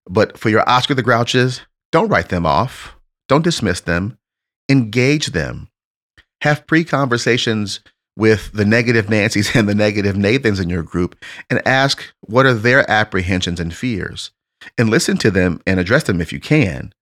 but 0.09 0.38
for 0.38 0.50
your 0.50 0.67
Oscar 0.69 0.93
the 0.93 1.03
Grouches, 1.03 1.61
don't 1.91 2.09
write 2.09 2.29
them 2.29 2.45
off. 2.45 2.95
Don't 3.27 3.43
dismiss 3.43 3.81
them. 3.81 4.17
Engage 4.69 5.27
them. 5.27 5.69
Have 6.41 6.65
pre-conversations 6.65 7.81
with 8.17 8.51
the 8.51 8.65
negative 8.65 9.07
Nancys 9.07 9.55
and 9.59 9.67
the 9.67 9.75
negative 9.75 10.17
Nathans 10.17 10.59
in 10.59 10.69
your 10.69 10.83
group 10.83 11.15
and 11.50 11.65
ask 11.65 12.13
what 12.21 12.45
are 12.45 12.53
their 12.53 12.89
apprehensions 12.89 13.59
and 13.59 13.73
fears 13.73 14.31
and 14.77 14.89
listen 14.89 15.17
to 15.17 15.31
them 15.31 15.61
and 15.65 15.79
address 15.79 16.03
them 16.03 16.21
if 16.21 16.31
you 16.31 16.39
can. 16.39 16.93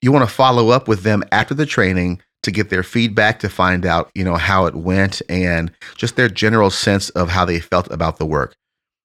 You 0.00 0.12
want 0.12 0.28
to 0.28 0.34
follow 0.34 0.70
up 0.70 0.88
with 0.88 1.02
them 1.02 1.22
after 1.32 1.54
the 1.54 1.66
training 1.66 2.20
to 2.42 2.50
get 2.50 2.70
their 2.70 2.82
feedback 2.82 3.38
to 3.40 3.48
find 3.48 3.86
out, 3.86 4.10
you 4.14 4.24
know, 4.24 4.36
how 4.36 4.66
it 4.66 4.74
went 4.74 5.22
and 5.28 5.70
just 5.96 6.16
their 6.16 6.28
general 6.28 6.70
sense 6.70 7.08
of 7.10 7.28
how 7.28 7.44
they 7.44 7.60
felt 7.60 7.90
about 7.90 8.18
the 8.18 8.26
work. 8.26 8.54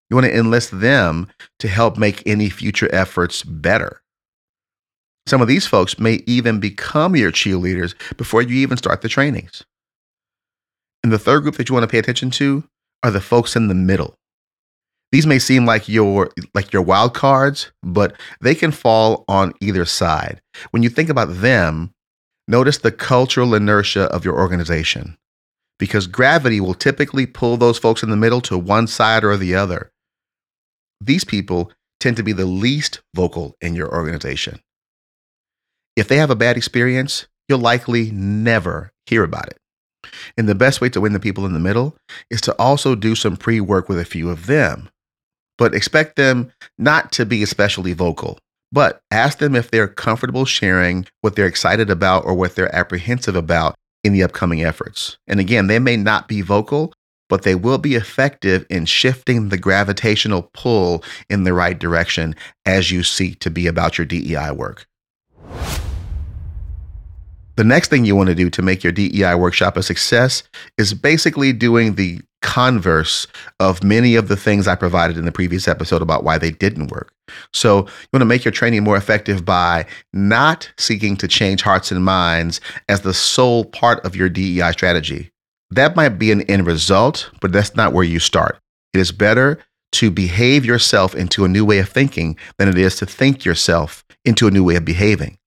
You 0.09 0.15
want 0.15 0.25
to 0.25 0.35
enlist 0.35 0.79
them 0.79 1.27
to 1.59 1.67
help 1.67 1.97
make 1.97 2.25
any 2.25 2.49
future 2.49 2.89
efforts 2.93 3.43
better. 3.43 4.01
Some 5.27 5.41
of 5.41 5.47
these 5.47 5.67
folks 5.67 5.99
may 5.99 6.23
even 6.25 6.59
become 6.59 7.15
your 7.15 7.31
cheerleaders 7.31 7.93
before 8.15 8.41
you 8.41 8.55
even 8.55 8.77
start 8.77 9.01
the 9.01 9.09
trainings. 9.09 9.63
And 11.03 11.11
the 11.11 11.19
third 11.19 11.43
group 11.43 11.55
that 11.57 11.69
you 11.69 11.73
want 11.73 11.83
to 11.83 11.91
pay 11.91 11.99
attention 11.99 12.31
to 12.31 12.63
are 13.03 13.11
the 13.11 13.21
folks 13.21 13.55
in 13.55 13.67
the 13.67 13.75
middle. 13.75 14.16
These 15.11 15.25
may 15.25 15.39
seem 15.39 15.65
like 15.65 15.87
your 15.87 16.31
like 16.53 16.73
your 16.73 16.81
wild 16.81 17.13
cards, 17.13 17.71
but 17.81 18.13
they 18.41 18.55
can 18.55 18.71
fall 18.71 19.23
on 19.27 19.53
either 19.61 19.85
side. 19.85 20.41
When 20.71 20.83
you 20.83 20.89
think 20.89 21.09
about 21.09 21.35
them, 21.35 21.93
notice 22.47 22.77
the 22.79 22.91
cultural 22.91 23.55
inertia 23.55 24.03
of 24.03 24.25
your 24.25 24.37
organization 24.37 25.17
because 25.79 26.07
gravity 26.07 26.59
will 26.59 26.73
typically 26.73 27.25
pull 27.25 27.57
those 27.57 27.77
folks 27.77 28.03
in 28.03 28.09
the 28.09 28.17
middle 28.17 28.41
to 28.41 28.57
one 28.57 28.87
side 28.87 29.23
or 29.23 29.37
the 29.37 29.55
other. 29.55 29.91
These 30.99 31.23
people 31.23 31.71
tend 31.99 32.17
to 32.17 32.23
be 32.23 32.33
the 32.33 32.45
least 32.45 33.01
vocal 33.15 33.55
in 33.61 33.75
your 33.75 33.93
organization. 33.93 34.59
If 35.95 36.07
they 36.07 36.17
have 36.17 36.29
a 36.29 36.35
bad 36.35 36.57
experience, 36.57 37.27
you'll 37.47 37.59
likely 37.59 38.11
never 38.11 38.91
hear 39.05 39.23
about 39.23 39.47
it. 39.47 39.57
And 40.37 40.47
the 40.47 40.55
best 40.55 40.81
way 40.81 40.89
to 40.89 41.01
win 41.01 41.13
the 41.13 41.19
people 41.19 41.45
in 41.45 41.53
the 41.53 41.59
middle 41.59 41.95
is 42.29 42.41
to 42.41 42.53
also 42.53 42.95
do 42.95 43.15
some 43.15 43.37
pre 43.37 43.59
work 43.59 43.89
with 43.89 43.99
a 43.99 44.05
few 44.05 44.29
of 44.29 44.45
them. 44.45 44.89
But 45.57 45.73
expect 45.73 46.15
them 46.15 46.51
not 46.77 47.11
to 47.13 47.25
be 47.25 47.43
especially 47.43 47.93
vocal. 47.93 48.37
But 48.71 49.01
ask 49.11 49.37
them 49.37 49.55
if 49.55 49.71
they're 49.71 49.87
comfortable 49.87 50.45
sharing 50.45 51.07
what 51.21 51.35
they're 51.35 51.47
excited 51.47 51.89
about 51.89 52.25
or 52.25 52.33
what 52.33 52.55
they're 52.55 52.75
apprehensive 52.75 53.35
about 53.35 53.75
in 54.03 54.13
the 54.13 54.23
upcoming 54.23 54.63
efforts. 54.63 55.17
And 55.27 55.39
again, 55.39 55.67
they 55.67 55.79
may 55.79 55.97
not 55.97 56.27
be 56.27 56.41
vocal, 56.41 56.93
but 57.29 57.43
they 57.43 57.55
will 57.55 57.77
be 57.77 57.95
effective 57.95 58.65
in 58.69 58.85
shifting 58.85 59.49
the 59.49 59.57
gravitational 59.57 60.49
pull 60.53 61.03
in 61.29 61.43
the 61.43 61.53
right 61.53 61.77
direction 61.77 62.35
as 62.65 62.91
you 62.91 63.03
seek 63.03 63.39
to 63.39 63.49
be 63.49 63.67
about 63.67 63.97
your 63.97 64.05
DEI 64.05 64.51
work. 64.51 64.85
The 67.57 67.63
next 67.63 67.89
thing 67.89 68.05
you 68.05 68.15
want 68.15 68.29
to 68.29 68.35
do 68.35 68.51
to 68.51 68.61
make 68.61 68.83
your 68.83 68.93
DEI 68.93 69.33
workshop 69.33 69.77
a 69.77 69.83
success 69.83 70.43
is 70.77 70.93
basically 70.93 71.51
doing 71.51 71.95
the 71.95 72.21
converse 72.43 73.25
of 73.59 73.83
many 73.83 74.15
of 74.15 74.27
the 74.27 74.37
things 74.37 74.67
I 74.67 74.75
provided 74.75 75.17
in 75.17 75.25
the 75.25 75.31
previous 75.31 75.67
episode 75.67 76.03
about 76.03 76.23
why 76.23 76.37
they 76.37 76.51
didn't 76.51 76.91
work. 76.91 77.11
So, 77.53 77.79
you 77.79 78.09
want 78.13 78.21
to 78.21 78.25
make 78.25 78.45
your 78.45 78.51
training 78.51 78.83
more 78.83 78.95
effective 78.95 79.43
by 79.43 79.87
not 80.13 80.71
seeking 80.77 81.17
to 81.17 81.27
change 81.27 81.63
hearts 81.63 81.91
and 81.91 82.05
minds 82.05 82.61
as 82.89 83.01
the 83.01 83.13
sole 83.13 83.65
part 83.65 84.05
of 84.05 84.15
your 84.15 84.29
DEI 84.29 84.71
strategy. 84.71 85.31
That 85.71 85.95
might 85.95 86.09
be 86.09 86.31
an 86.31 86.43
end 86.43 86.67
result, 86.67 87.31
but 87.41 87.51
that's 87.51 87.75
not 87.75 87.91
where 87.91 88.03
you 88.03 88.19
start. 88.19 88.59
It 88.93 88.99
is 88.99 89.11
better 89.11 89.59
to 89.93 90.11
behave 90.11 90.63
yourself 90.63 91.15
into 91.15 91.43
a 91.43 91.49
new 91.49 91.65
way 91.65 91.79
of 91.79 91.89
thinking 91.89 92.37
than 92.59 92.69
it 92.69 92.77
is 92.77 92.97
to 92.97 93.07
think 93.07 93.43
yourself 93.45 94.05
into 94.23 94.47
a 94.47 94.51
new 94.51 94.63
way 94.63 94.75
of 94.75 94.85
behaving. 94.85 95.39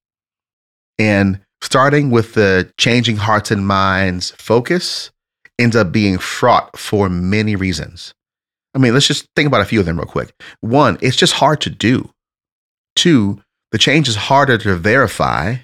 And 0.99 1.39
starting 1.61 2.09
with 2.09 2.33
the 2.33 2.71
changing 2.77 3.17
hearts 3.17 3.51
and 3.51 3.65
minds 3.65 4.31
focus 4.31 5.11
ends 5.59 5.75
up 5.75 5.91
being 5.91 6.17
fraught 6.17 6.77
for 6.77 7.09
many 7.09 7.55
reasons. 7.55 8.13
I 8.73 8.79
mean, 8.79 8.93
let's 8.93 9.07
just 9.07 9.27
think 9.35 9.47
about 9.47 9.61
a 9.61 9.65
few 9.65 9.79
of 9.79 9.85
them 9.85 9.97
real 9.97 10.05
quick. 10.05 10.33
One, 10.61 10.97
it's 11.01 11.17
just 11.17 11.33
hard 11.33 11.61
to 11.61 11.69
do. 11.69 12.09
Two, 12.95 13.41
the 13.71 13.77
change 13.77 14.07
is 14.07 14.15
harder 14.15 14.57
to 14.59 14.75
verify. 14.75 15.57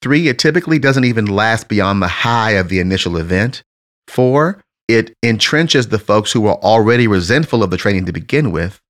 Three, 0.00 0.28
it 0.28 0.38
typically 0.38 0.78
doesn't 0.78 1.04
even 1.04 1.26
last 1.26 1.68
beyond 1.68 2.02
the 2.02 2.08
high 2.08 2.52
of 2.52 2.68
the 2.68 2.80
initial 2.80 3.16
event. 3.16 3.62
Four, 4.08 4.62
it 4.88 5.14
entrenches 5.22 5.90
the 5.90 5.98
folks 5.98 6.32
who 6.32 6.46
are 6.46 6.56
already 6.56 7.06
resentful 7.06 7.62
of 7.62 7.70
the 7.70 7.76
training 7.76 8.06
to 8.06 8.12
begin 8.12 8.50
with. 8.50 8.80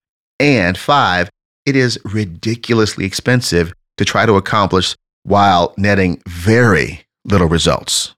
And 0.40 0.76
five, 0.76 1.30
it 1.66 1.76
is 1.76 1.98
ridiculously 2.04 3.04
expensive 3.04 3.72
to 3.98 4.04
try 4.04 4.26
to 4.26 4.34
accomplish 4.34 4.96
while 5.22 5.74
netting 5.76 6.22
very 6.28 7.04
little 7.24 7.48
results. 7.48 8.14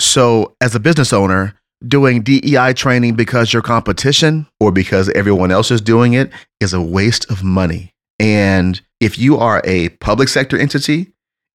So, 0.00 0.54
as 0.60 0.74
a 0.74 0.80
business 0.80 1.12
owner, 1.12 1.54
doing 1.86 2.22
DEI 2.22 2.72
training 2.74 3.14
because 3.14 3.52
your 3.52 3.62
competition 3.62 4.46
or 4.60 4.72
because 4.72 5.08
everyone 5.10 5.50
else 5.50 5.70
is 5.70 5.80
doing 5.80 6.12
it 6.12 6.30
is 6.60 6.72
a 6.72 6.82
waste 6.82 7.30
of 7.30 7.42
money. 7.42 7.92
And 8.18 8.80
if 9.00 9.18
you 9.18 9.36
are 9.38 9.62
a 9.64 9.90
public 9.90 10.28
sector 10.28 10.58
entity, 10.58 11.12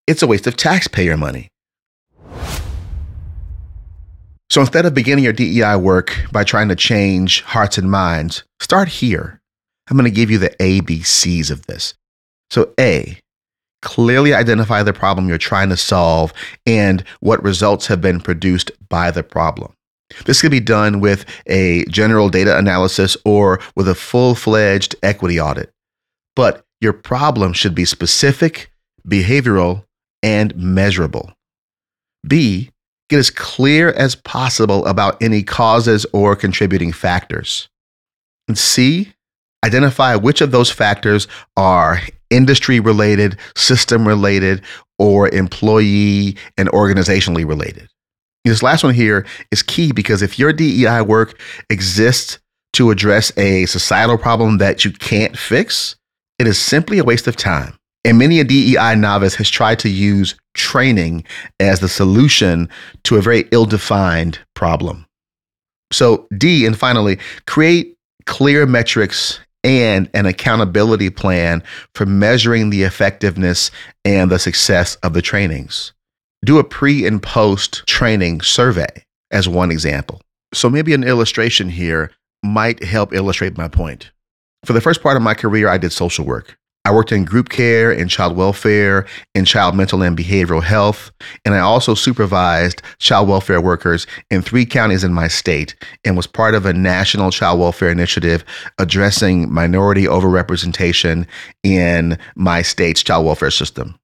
it's 0.08 0.22
a 0.22 0.28
waste 0.28 0.48
of 0.48 0.56
taxpayer 0.56 1.18
money. 1.18 1.50
So 4.50 4.62
instead 4.62 4.86
of 4.86 4.94
beginning 4.94 5.24
your 5.24 5.34
DEI 5.34 5.78
work 5.78 6.28
by 6.32 6.44
trying 6.44 6.70
to 6.70 6.76
change 6.76 7.42
hearts 7.42 7.78
and 7.78 7.90
minds, 7.90 8.44
start 8.60 8.88
here. 8.88 9.42
I'm 9.90 9.98
going 9.98 10.10
to 10.10 10.16
give 10.16 10.30
you 10.30 10.38
the 10.38 10.52
ABCs 10.60 11.50
of 11.50 11.66
this. 11.66 11.96
So, 12.52 12.72
A, 12.80 13.18
clearly 13.84 14.34
identify 14.34 14.82
the 14.82 14.94
problem 14.94 15.30
you're 15.30 15.38
trying 15.38 15.70
to 15.70 15.78
solve 15.78 16.34
and 16.66 17.04
what 17.20 17.44
results 17.44 17.86
have 17.88 18.02
been 18.02 18.20
produced 18.20 18.72
by 18.90 19.12
the 19.12 19.22
problem. 19.22 19.74
This 20.26 20.42
can 20.42 20.50
be 20.52 20.60
done 20.60 21.00
with 21.00 21.26
a 21.48 21.86
general 21.86 22.30
data 22.30 22.58
analysis 22.58 23.18
or 23.26 23.60
with 23.76 23.88
a 23.88 23.96
full 23.96 24.36
fledged 24.36 24.96
equity 25.04 25.40
audit. 25.40 25.72
But 26.36 26.64
your 26.82 26.94
problem 26.94 27.54
should 27.54 27.76
be 27.76 27.86
specific, 27.86 28.72
behavioral, 29.08 29.86
and 30.22 30.56
measurable. 30.56 31.34
B, 32.28 32.72
get 33.10 33.20
as 33.20 33.30
clear 33.30 33.90
as 33.90 34.16
possible 34.16 34.86
about 34.86 35.22
any 35.22 35.44
causes 35.44 36.06
or 36.14 36.36
contributing 36.36 36.92
factors. 36.92 37.68
And 38.48 38.58
C, 38.58 39.14
identify 39.64 40.16
which 40.16 40.42
of 40.42 40.52
those 40.52 40.70
factors 40.70 41.28
are 41.56 42.02
industry 42.34 42.80
related, 42.80 43.38
system 43.56 44.08
related, 44.08 44.62
or 45.00 45.30
employee 45.30 46.36
and 46.58 46.70
organizationally 46.70 47.48
related. 47.48 47.88
This 48.44 48.64
last 48.64 48.84
one 48.84 48.94
here 48.94 49.26
is 49.52 49.64
key 49.64 49.94
because 49.94 50.22
if 50.22 50.38
your 50.38 50.52
DEI 50.52 51.02
work 51.02 51.40
exists 51.70 52.40
to 52.74 52.92
address 52.92 53.32
a 53.38 53.66
societal 53.68 54.18
problem 54.18 54.58
that 54.58 54.84
you 54.84 54.92
can't 54.92 55.38
fix, 55.38 55.96
it 56.40 56.48
is 56.48 56.60
simply 56.60 56.98
a 56.98 57.04
waste 57.04 57.28
of 57.28 57.36
time. 57.36 57.78
And 58.04 58.18
many 58.18 58.42
a 58.42 58.44
DEI 58.44 58.96
novice 58.96 59.36
has 59.36 59.50
tried 59.50 59.80
to 59.80 59.90
use 59.90 60.36
training 60.54 61.24
as 61.60 61.80
the 61.80 61.88
solution 61.88 62.68
to 63.04 63.16
a 63.16 63.22
very 63.22 63.48
ill 63.52 63.66
defined 63.66 64.40
problem. 64.56 65.06
So, 65.92 66.28
D, 66.38 66.66
and 66.66 66.78
finally, 66.78 67.20
create 67.48 67.96
clear 68.26 68.66
metrics 68.66 69.40
and 69.64 70.10
an 70.14 70.26
accountability 70.26 71.10
plan 71.10 71.64
for 71.94 72.06
measuring 72.06 72.70
the 72.70 72.84
effectiveness 72.84 73.72
and 74.04 74.32
the 74.32 74.40
success 74.40 74.96
of 74.98 75.14
the 75.14 75.22
trainings. 75.22 75.94
Do 76.44 76.60
a 76.60 76.64
pre 76.64 77.06
and 77.06 77.22
post 77.22 77.86
training 77.88 78.42
survey 78.42 79.06
as 79.32 79.48
one 79.48 79.72
example. 79.72 80.22
So, 80.54 80.70
maybe 80.70 80.94
an 80.94 81.04
illustration 81.04 81.70
here 81.70 82.12
might 82.44 82.84
help 82.84 83.14
illustrate 83.14 83.58
my 83.58 83.68
point. 83.68 84.12
For 84.66 84.74
the 84.74 84.82
first 84.82 85.02
part 85.02 85.18
of 85.18 85.24
my 85.24 85.34
career, 85.34 85.68
I 85.68 85.78
did 85.78 85.92
social 85.92 86.26
work. 86.26 86.58
I 86.86 86.92
worked 86.92 87.14
in 87.14 87.24
group 87.24 87.48
care, 87.48 87.94
in 87.94 88.10
child 88.10 88.36
welfare, 88.36 89.06
in 89.34 89.46
child 89.46 89.74
mental 89.74 90.04
and 90.04 90.18
behavioral 90.18 90.62
health, 90.62 91.12
and 91.46 91.56
I 91.56 91.60
also 91.60 91.94
supervised 91.94 92.82
child 93.00 93.30
welfare 93.30 93.62
workers 93.62 94.06
in 94.30 94.42
three 94.42 94.66
counties 94.66 95.06
in 95.06 95.14
my 95.14 95.30
state 95.30 95.76
and 96.04 96.18
was 96.18 96.28
part 96.28 96.56
of 96.56 96.66
a 96.66 96.74
national 96.74 97.32
child 97.32 97.62
welfare 97.62 97.90
initiative 97.90 98.44
addressing 98.80 99.52
minority 99.52 100.04
overrepresentation 100.04 101.26
in 101.64 102.18
my 102.36 102.62
state's 102.62 103.02
child 103.02 103.26
welfare 103.26 103.52
system. 103.52 103.98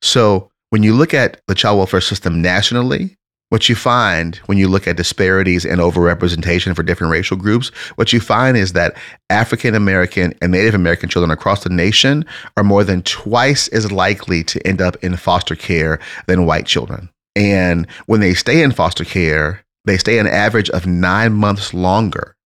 So, 0.00 0.50
when 0.70 0.82
you 0.82 0.94
look 0.94 1.12
at 1.12 1.42
the 1.48 1.54
child 1.54 1.78
welfare 1.78 2.00
system 2.00 2.40
nationally, 2.40 3.18
what 3.50 3.68
you 3.68 3.74
find 3.74 4.36
when 4.46 4.58
you 4.58 4.68
look 4.68 4.88
at 4.88 4.96
disparities 4.96 5.64
and 5.66 5.80
overrepresentation 5.80 6.74
for 6.74 6.82
different 6.82 7.10
racial 7.10 7.36
groups, 7.36 7.68
what 7.96 8.12
you 8.12 8.20
find 8.20 8.56
is 8.56 8.72
that 8.72 8.96
African 9.28 9.74
American 9.74 10.32
and 10.40 10.52
Native 10.52 10.74
American 10.74 11.08
children 11.08 11.30
across 11.30 11.64
the 11.64 11.70
nation 11.70 12.24
are 12.56 12.64
more 12.64 12.84
than 12.84 13.02
twice 13.02 13.68
as 13.68 13.92
likely 13.92 14.42
to 14.44 14.64
end 14.66 14.80
up 14.80 14.96
in 15.04 15.16
foster 15.16 15.56
care 15.56 15.98
than 16.26 16.46
white 16.46 16.66
children. 16.66 17.10
And 17.36 17.88
when 18.06 18.20
they 18.20 18.34
stay 18.34 18.62
in 18.62 18.72
foster 18.72 19.04
care, 19.04 19.64
they 19.84 19.98
stay 19.98 20.18
an 20.18 20.26
average 20.26 20.70
of 20.70 20.86
nine 20.86 21.32
months 21.32 21.74
longer. 21.74 22.36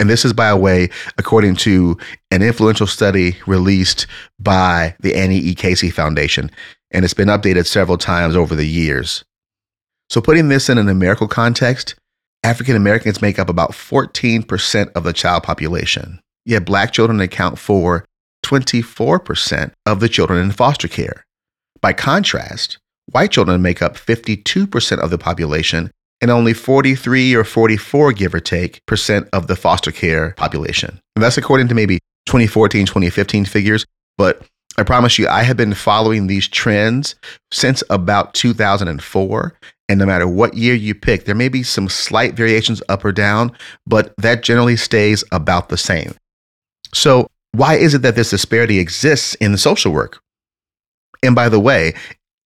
And 0.00 0.08
this 0.08 0.24
is 0.24 0.32
by 0.32 0.54
way, 0.54 0.90
according 1.18 1.56
to 1.56 1.98
an 2.30 2.40
influential 2.42 2.86
study 2.86 3.36
released 3.46 4.06
by 4.38 4.94
the 5.00 5.14
Annie 5.14 5.38
E. 5.38 5.54
Casey 5.54 5.90
Foundation. 5.90 6.50
And 6.90 7.04
it's 7.04 7.14
been 7.14 7.28
updated 7.28 7.66
several 7.66 7.98
times 7.98 8.36
over 8.36 8.54
the 8.54 8.66
years. 8.66 9.24
So, 10.10 10.20
putting 10.20 10.48
this 10.48 10.68
in 10.68 10.78
an 10.78 10.86
numerical 10.86 11.28
context, 11.28 11.94
African 12.42 12.76
Americans 12.76 13.20
make 13.20 13.38
up 13.38 13.48
about 13.48 13.72
14% 13.72 14.92
of 14.94 15.04
the 15.04 15.12
child 15.12 15.42
population, 15.42 16.20
yet 16.46 16.64
Black 16.64 16.92
children 16.92 17.20
account 17.20 17.58
for 17.58 18.04
24% 18.44 19.72
of 19.84 20.00
the 20.00 20.08
children 20.08 20.40
in 20.40 20.50
foster 20.50 20.88
care. 20.88 21.24
By 21.80 21.92
contrast, 21.92 22.78
white 23.10 23.32
children 23.32 23.60
make 23.60 23.82
up 23.82 23.96
52% 23.96 24.98
of 24.98 25.10
the 25.10 25.18
population 25.18 25.90
and 26.20 26.30
only 26.30 26.52
43 26.52 27.34
or 27.34 27.44
44, 27.44 28.12
give 28.12 28.34
or 28.34 28.40
take, 28.40 28.84
percent 28.86 29.28
of 29.32 29.46
the 29.46 29.56
foster 29.56 29.92
care 29.92 30.32
population. 30.36 30.98
And 31.14 31.22
that's 31.22 31.38
according 31.38 31.68
to 31.68 31.74
maybe 31.74 31.98
2014, 32.26 32.86
2015 32.86 33.44
figures, 33.44 33.86
but 34.16 34.42
I 34.78 34.84
promise 34.84 35.18
you, 35.18 35.26
I 35.26 35.42
have 35.42 35.56
been 35.56 35.74
following 35.74 36.28
these 36.28 36.46
trends 36.46 37.16
since 37.50 37.82
about 37.90 38.32
2004. 38.34 39.58
And 39.88 39.98
no 39.98 40.06
matter 40.06 40.28
what 40.28 40.54
year 40.54 40.74
you 40.74 40.94
pick, 40.94 41.24
there 41.24 41.34
may 41.34 41.48
be 41.48 41.64
some 41.64 41.88
slight 41.88 42.34
variations 42.34 42.80
up 42.88 43.04
or 43.04 43.10
down, 43.10 43.50
but 43.86 44.14
that 44.18 44.44
generally 44.44 44.76
stays 44.76 45.24
about 45.32 45.68
the 45.68 45.76
same. 45.76 46.14
So, 46.94 47.26
why 47.52 47.74
is 47.74 47.94
it 47.94 48.02
that 48.02 48.14
this 48.14 48.30
disparity 48.30 48.78
exists 48.78 49.34
in 49.36 49.56
social 49.56 49.92
work? 49.92 50.20
And 51.24 51.34
by 51.34 51.48
the 51.48 51.58
way, 51.58 51.94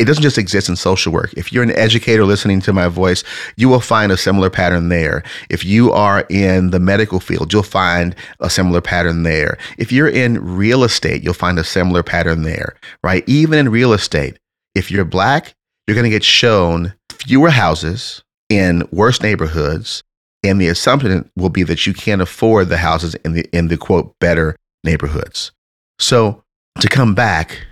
it 0.02 0.06
doesn't 0.06 0.22
just 0.22 0.36
exist 0.36 0.68
in 0.68 0.74
social 0.74 1.12
work. 1.12 1.32
If 1.36 1.52
you're 1.52 1.62
an 1.62 1.70
educator 1.70 2.24
listening 2.24 2.60
to 2.62 2.72
my 2.72 2.88
voice, 2.88 3.22
you 3.56 3.68
will 3.68 3.80
find 3.80 4.10
a 4.10 4.16
similar 4.16 4.50
pattern 4.50 4.88
there. 4.88 5.22
If 5.48 5.64
you 5.64 5.92
are 5.92 6.26
in 6.28 6.70
the 6.70 6.80
medical 6.80 7.20
field, 7.20 7.52
you'll 7.52 7.62
find 7.62 8.16
a 8.40 8.50
similar 8.50 8.80
pattern 8.80 9.22
there. 9.22 9.56
If 9.78 9.92
you're 9.92 10.08
in 10.08 10.44
real 10.56 10.82
estate, 10.82 11.22
you'll 11.22 11.34
find 11.34 11.56
a 11.56 11.64
similar 11.64 12.02
pattern 12.02 12.42
there, 12.42 12.74
right? 13.04 13.22
Even 13.28 13.60
in 13.60 13.68
real 13.68 13.92
estate, 13.92 14.38
if 14.74 14.90
you're 14.90 15.04
black, 15.04 15.54
you're 15.86 15.94
going 15.94 16.02
to 16.04 16.10
get 16.10 16.24
shown 16.24 16.94
fewer 17.08 17.50
houses 17.50 18.24
in 18.48 18.82
worse 18.90 19.22
neighborhoods. 19.22 20.02
And 20.42 20.60
the 20.60 20.66
assumption 20.66 21.30
will 21.36 21.48
be 21.48 21.62
that 21.62 21.86
you 21.86 21.94
can't 21.94 22.20
afford 22.20 22.68
the 22.68 22.78
houses 22.78 23.14
in 23.24 23.34
the, 23.34 23.44
in 23.56 23.68
the 23.68 23.76
quote, 23.76 24.18
better 24.18 24.56
neighborhoods. 24.82 25.52
So 26.00 26.42
to 26.80 26.88
come 26.88 27.14
back, 27.14 27.64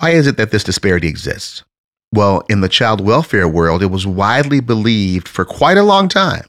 why 0.00 0.10
is 0.10 0.26
it 0.26 0.36
that 0.38 0.50
this 0.50 0.64
disparity 0.64 1.08
exists? 1.08 1.62
Well, 2.12 2.42
in 2.48 2.60
the 2.60 2.68
child 2.68 3.00
welfare 3.00 3.46
world, 3.46 3.82
it 3.82 3.86
was 3.86 4.06
widely 4.06 4.60
believed 4.60 5.28
for 5.28 5.44
quite 5.44 5.76
a 5.76 5.84
long 5.84 6.08
time, 6.08 6.44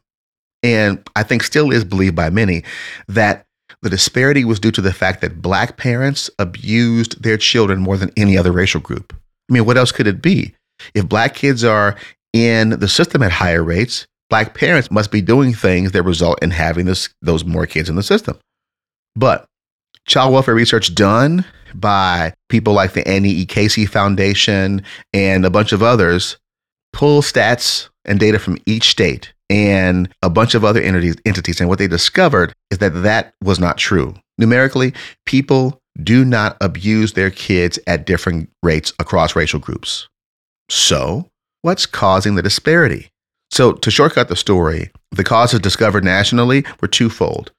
and 0.64 1.08
I 1.16 1.24
think 1.24 1.44
still 1.44 1.72
is 1.72 1.84
believed 1.84 2.16
by 2.16 2.30
many, 2.30 2.64
that 3.08 3.46
the 3.82 3.90
disparity 3.90 4.46
was 4.46 4.60
due 4.60 4.72
to 4.72 4.82
the 4.82 4.94
fact 4.94 5.22
that 5.22 5.42
black 5.42 5.78
parents 5.78 6.30
abused 6.40 7.22
their 7.24 7.38
children 7.38 7.80
more 7.80 7.98
than 7.98 8.12
any 8.16 8.38
other 8.38 8.52
racial 8.52 8.82
group. 8.82 9.14
I 9.50 9.54
mean, 9.54 9.66
what 9.66 9.78
else 9.78 9.92
could 9.92 10.08
it 10.08 10.22
be? 10.22 10.56
If 10.94 11.10
black 11.10 11.36
kids 11.36 11.64
are 11.64 11.98
in 12.34 12.72
the 12.72 12.88
system 12.88 13.22
at 13.22 13.32
higher 13.32 13.64
rates, 13.64 14.08
black 14.30 14.54
parents 14.54 14.90
must 14.90 15.12
be 15.12 15.22
doing 15.22 15.54
things 15.54 15.92
that 15.92 16.04
result 16.04 16.40
in 16.42 16.52
having 16.52 16.86
this, 16.86 17.10
those 17.22 17.44
more 17.44 17.66
kids 17.66 17.90
in 17.90 17.96
the 17.96 18.04
system. 18.04 18.38
But 19.16 19.46
child 20.08 20.34
welfare 20.34 20.56
research 20.56 20.94
done 20.96 21.46
by 21.74 22.34
people 22.50 22.74
like 22.74 22.94
the 22.94 23.08
Annie 23.08 23.30
E. 23.30 23.46
Casey 23.46 23.86
Foundation 23.86 24.84
and 25.14 25.46
a 25.46 25.50
bunch 25.50 25.72
of 25.72 25.82
others 25.82 26.38
pull 26.94 27.22
stats 27.22 27.90
and 28.06 28.20
data 28.20 28.40
from 28.40 28.58
each 28.66 28.90
state 28.90 29.34
and 29.50 30.10
a 30.22 30.30
bunch 30.30 30.56
of 30.56 30.64
other 30.64 30.82
entities, 30.82 31.16
entities. 31.26 31.60
And 31.60 31.70
what 31.70 31.80
they 31.80 31.88
discovered 31.88 32.54
is 32.70 32.78
that 32.80 33.04
that 33.04 33.34
was 33.44 33.60
not 33.60 33.78
true. 33.78 34.16
Numerically, 34.38 34.94
people 35.26 35.82
do 36.02 36.24
not 36.24 36.58
abuse 36.62 37.14
their 37.14 37.30
kids 37.30 37.78
at 37.86 38.06
different 38.06 38.50
rates 38.64 38.94
across 39.00 39.36
racial 39.36 39.60
groups. 39.60 40.08
So, 40.70 41.30
what's 41.64 41.86
causing 41.86 42.36
the 42.36 42.42
disparity? 42.42 43.10
So, 43.52 43.74
to 43.74 43.92
shortcut 43.92 44.30
the 44.30 44.38
story, 44.38 44.90
the 45.12 45.26
causes 45.26 45.60
discovered 45.60 46.06
nationally 46.06 46.64
were 46.82 46.88
twofold. 46.88 47.52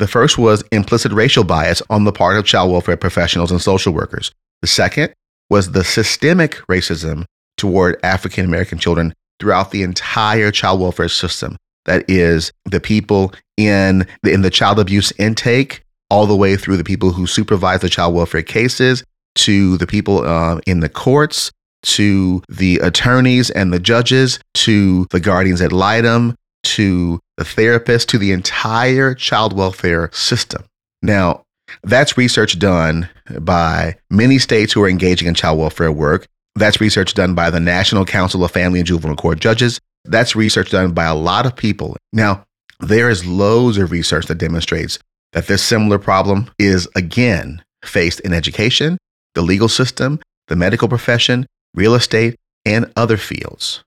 The 0.00 0.08
first 0.08 0.38
was 0.38 0.64
implicit 0.72 1.12
racial 1.12 1.44
bias 1.44 1.82
on 1.90 2.04
the 2.04 2.12
part 2.12 2.38
of 2.38 2.46
child 2.46 2.72
welfare 2.72 2.96
professionals 2.96 3.50
and 3.50 3.60
social 3.60 3.92
workers. 3.92 4.32
The 4.62 4.66
second 4.66 5.12
was 5.50 5.72
the 5.72 5.84
systemic 5.84 6.54
racism 6.70 7.26
toward 7.58 8.00
African 8.02 8.46
American 8.46 8.78
children 8.78 9.12
throughout 9.38 9.72
the 9.72 9.82
entire 9.82 10.50
child 10.50 10.80
welfare 10.80 11.10
system. 11.10 11.58
That 11.84 12.08
is, 12.08 12.50
the 12.64 12.80
people 12.80 13.34
in 13.58 14.06
the, 14.22 14.32
in 14.32 14.40
the 14.40 14.48
child 14.48 14.78
abuse 14.78 15.12
intake, 15.18 15.82
all 16.08 16.24
the 16.24 16.34
way 16.34 16.56
through 16.56 16.78
the 16.78 16.84
people 16.84 17.10
who 17.10 17.26
supervise 17.26 17.82
the 17.82 17.90
child 17.90 18.14
welfare 18.14 18.42
cases, 18.42 19.04
to 19.34 19.76
the 19.76 19.86
people 19.86 20.26
uh, 20.26 20.60
in 20.66 20.80
the 20.80 20.88
courts, 20.88 21.52
to 21.82 22.42
the 22.48 22.78
attorneys 22.78 23.50
and 23.50 23.70
the 23.70 23.78
judges, 23.78 24.38
to 24.54 25.04
the 25.10 25.20
guardians 25.20 25.60
ad 25.60 25.72
litem, 25.72 26.36
to 26.76 27.20
the 27.36 27.44
therapist, 27.44 28.08
to 28.10 28.18
the 28.18 28.32
entire 28.32 29.14
child 29.14 29.52
welfare 29.52 30.10
system. 30.12 30.64
Now, 31.02 31.42
that's 31.82 32.16
research 32.16 32.58
done 32.58 33.08
by 33.40 33.96
many 34.10 34.38
states 34.38 34.72
who 34.72 34.82
are 34.82 34.88
engaging 34.88 35.28
in 35.28 35.34
child 35.34 35.58
welfare 35.58 35.92
work. 35.92 36.26
That's 36.54 36.80
research 36.80 37.14
done 37.14 37.34
by 37.34 37.50
the 37.50 37.60
National 37.60 38.04
Council 38.04 38.44
of 38.44 38.50
Family 38.50 38.80
and 38.80 38.86
Juvenile 38.86 39.16
Court 39.16 39.40
Judges. 39.40 39.80
That's 40.04 40.34
research 40.34 40.70
done 40.70 40.92
by 40.92 41.04
a 41.04 41.14
lot 41.14 41.46
of 41.46 41.56
people. 41.56 41.96
Now, 42.12 42.44
there 42.80 43.08
is 43.08 43.26
loads 43.26 43.78
of 43.78 43.90
research 43.90 44.26
that 44.26 44.38
demonstrates 44.38 44.98
that 45.32 45.46
this 45.46 45.62
similar 45.62 45.98
problem 45.98 46.50
is 46.58 46.88
again 46.96 47.62
faced 47.84 48.20
in 48.20 48.32
education, 48.32 48.98
the 49.34 49.42
legal 49.42 49.68
system, 49.68 50.20
the 50.48 50.56
medical 50.56 50.88
profession, 50.88 51.46
real 51.74 51.94
estate, 51.94 52.36
and 52.64 52.92
other 52.96 53.16
fields. 53.16 53.82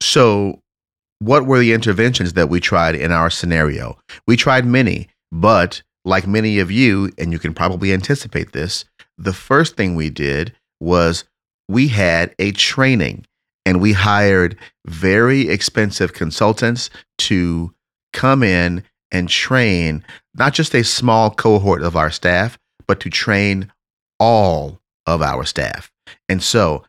So, 0.00 0.60
what 1.18 1.46
were 1.46 1.58
the 1.58 1.72
interventions 1.72 2.34
that 2.34 2.48
we 2.48 2.60
tried 2.60 2.94
in 2.94 3.12
our 3.12 3.30
scenario? 3.30 3.98
We 4.26 4.36
tried 4.36 4.66
many, 4.66 5.08
but 5.32 5.82
like 6.04 6.26
many 6.26 6.58
of 6.58 6.70
you, 6.70 7.10
and 7.18 7.32
you 7.32 7.38
can 7.38 7.54
probably 7.54 7.92
anticipate 7.92 8.52
this, 8.52 8.84
the 9.16 9.32
first 9.32 9.76
thing 9.76 9.94
we 9.94 10.10
did 10.10 10.54
was 10.80 11.24
we 11.68 11.88
had 11.88 12.34
a 12.38 12.52
training 12.52 13.26
and 13.64 13.80
we 13.80 13.92
hired 13.92 14.56
very 14.86 15.48
expensive 15.48 16.12
consultants 16.12 16.90
to 17.18 17.72
come 18.12 18.42
in 18.42 18.82
and 19.10 19.28
train 19.28 20.04
not 20.34 20.52
just 20.52 20.74
a 20.74 20.84
small 20.84 21.30
cohort 21.30 21.82
of 21.82 21.96
our 21.96 22.10
staff, 22.10 22.58
but 22.86 23.00
to 23.00 23.08
train 23.08 23.72
all 24.18 24.80
of 25.06 25.22
our 25.22 25.44
staff. 25.44 25.90
And 26.28 26.42
so 26.42 26.84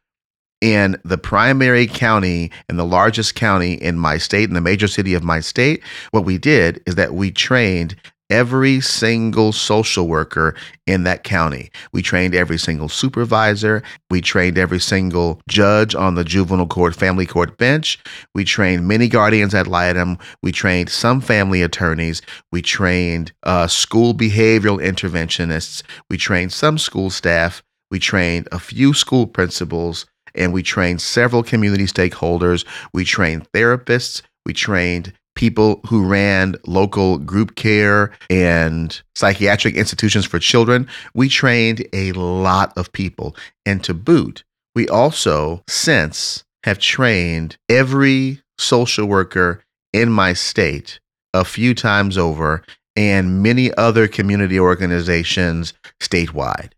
in 0.65 0.99
the 1.05 1.17
primary 1.17 1.85
county 1.85 2.49
and 2.67 2.79
the 2.79 2.85
largest 2.85 3.35
county 3.35 3.73
in 3.73 3.99
my 3.99 4.17
state, 4.17 4.49
in 4.49 4.55
the 4.55 4.61
major 4.61 4.87
city 4.87 5.13
of 5.13 5.23
my 5.23 5.39
state, 5.39 5.83
what 6.09 6.25
we 6.25 6.39
did 6.39 6.81
is 6.87 6.95
that 6.95 7.13
we 7.13 7.29
trained 7.29 7.95
every 8.31 8.81
single 8.81 9.51
social 9.51 10.07
worker 10.07 10.55
in 10.87 11.03
that 11.03 11.23
county. 11.23 11.69
We 11.93 12.01
trained 12.01 12.33
every 12.33 12.57
single 12.57 12.89
supervisor. 12.89 13.83
We 14.09 14.21
trained 14.21 14.57
every 14.57 14.79
single 14.79 15.39
judge 15.47 15.93
on 15.93 16.15
the 16.15 16.23
juvenile 16.23 16.65
court, 16.65 16.95
family 16.95 17.27
court 17.27 17.59
bench. 17.59 17.99
We 18.33 18.43
trained 18.43 18.87
many 18.87 19.07
guardians 19.07 19.53
ad 19.53 19.67
litem. 19.67 20.17
We 20.41 20.51
trained 20.51 20.89
some 20.89 21.21
family 21.21 21.61
attorneys. 21.61 22.23
We 22.51 22.63
trained 22.63 23.33
uh, 23.43 23.67
school 23.67 24.15
behavioral 24.15 24.83
interventionists. 24.83 25.83
We 26.09 26.17
trained 26.17 26.53
some 26.53 26.79
school 26.79 27.11
staff. 27.11 27.61
We 27.91 27.99
trained 27.99 28.47
a 28.51 28.57
few 28.57 28.95
school 28.95 29.27
principals 29.27 30.07
and 30.35 30.53
we 30.53 30.63
trained 30.63 31.01
several 31.01 31.43
community 31.43 31.85
stakeholders. 31.85 32.65
We 32.93 33.05
trained 33.05 33.51
therapists. 33.51 34.21
We 34.45 34.53
trained 34.53 35.13
people 35.35 35.81
who 35.87 36.05
ran 36.05 36.55
local 36.65 37.17
group 37.17 37.55
care 37.55 38.11
and 38.29 39.01
psychiatric 39.15 39.75
institutions 39.75 40.25
for 40.25 40.39
children. 40.39 40.87
We 41.13 41.29
trained 41.29 41.85
a 41.93 42.13
lot 42.13 42.77
of 42.77 42.91
people. 42.91 43.35
And 43.65 43.83
to 43.83 43.93
boot, 43.93 44.43
we 44.75 44.87
also 44.87 45.63
since 45.67 46.43
have 46.63 46.79
trained 46.79 47.57
every 47.69 48.41
social 48.57 49.05
worker 49.05 49.61
in 49.93 50.11
my 50.11 50.33
state 50.33 50.99
a 51.33 51.45
few 51.45 51.75
times 51.75 52.17
over 52.17 52.63
and 52.95 53.43
many 53.43 53.73
other 53.75 54.07
community 54.07 54.59
organizations 54.59 55.73
statewide. 55.99 56.71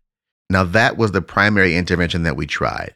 Now, 0.50 0.64
that 0.64 0.96
was 0.96 1.12
the 1.12 1.22
primary 1.22 1.76
intervention 1.76 2.22
that 2.24 2.36
we 2.36 2.46
tried. 2.46 2.94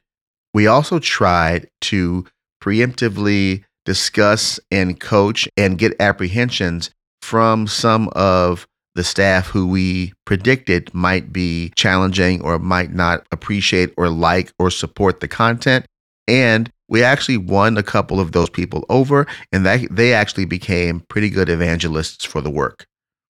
We 0.55 0.67
also 0.67 0.99
tried 0.99 1.69
to 1.83 2.27
preemptively 2.63 3.65
discuss 3.85 4.61
and 4.71 5.01
coach 5.01 5.49
and 5.57 5.79
get 5.79 6.01
apprehensions 6.01 6.91
from 7.21 7.67
some 7.67 8.09
of 8.13 8.67
the 8.95 9.05
staff 9.05 9.49
who 9.49 9.67
we 9.67 10.13
predicted 10.27 10.93
might 10.93 11.33
be 11.33 11.73
challenging 11.77 12.43
or 12.43 12.59
might 12.59 12.93
not 12.93 13.27
appreciate 13.33 13.93
or 13.97 14.09
like 14.09 14.53
or 14.59 14.71
support 14.71 15.21
the 15.21 15.29
content. 15.29 15.87
And 16.29 16.71
we 16.89 17.03
actually 17.03 17.39
won 17.39 17.79
a 17.79 17.83
couple 17.83 18.21
of 18.21 18.33
those 18.33 18.51
people 18.51 18.85
over, 18.91 19.27
and 19.51 19.65
that 19.65 19.89
they 19.91 20.13
actually 20.13 20.45
became 20.45 21.01
pretty 21.09 21.31
good 21.31 21.49
evangelists 21.49 22.25
for 22.25 22.43
the 22.43 22.51
work. 22.51 22.85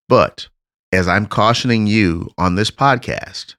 But 0.08 0.48
as 0.90 1.06
I'm 1.06 1.26
cautioning 1.26 1.86
you 1.86 2.28
on 2.36 2.56
this 2.56 2.72
podcast, 2.72 3.54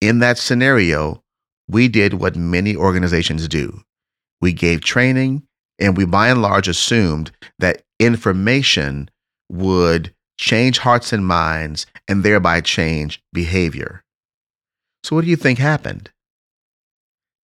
in 0.00 0.18
that 0.18 0.36
scenario, 0.36 1.22
we 1.68 1.88
did 1.88 2.14
what 2.14 2.36
many 2.36 2.76
organizations 2.76 3.48
do. 3.48 3.82
We 4.40 4.52
gave 4.52 4.80
training 4.82 5.42
and 5.78 5.96
we 5.96 6.04
by 6.04 6.28
and 6.28 6.42
large 6.42 6.68
assumed 6.68 7.30
that 7.58 7.82
information 7.98 9.10
would 9.50 10.12
change 10.38 10.78
hearts 10.78 11.12
and 11.12 11.26
minds 11.26 11.86
and 12.08 12.22
thereby 12.22 12.60
change 12.60 13.22
behavior. 13.32 14.02
So, 15.02 15.16
what 15.16 15.24
do 15.24 15.30
you 15.30 15.36
think 15.36 15.58
happened? 15.58 16.10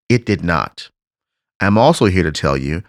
It 0.09 0.25
did 0.25 0.43
not. 0.43 0.89
I'm 1.59 1.77
also 1.77 2.05
here 2.05 2.23
to 2.23 2.31
tell 2.31 2.57
you, 2.57 2.83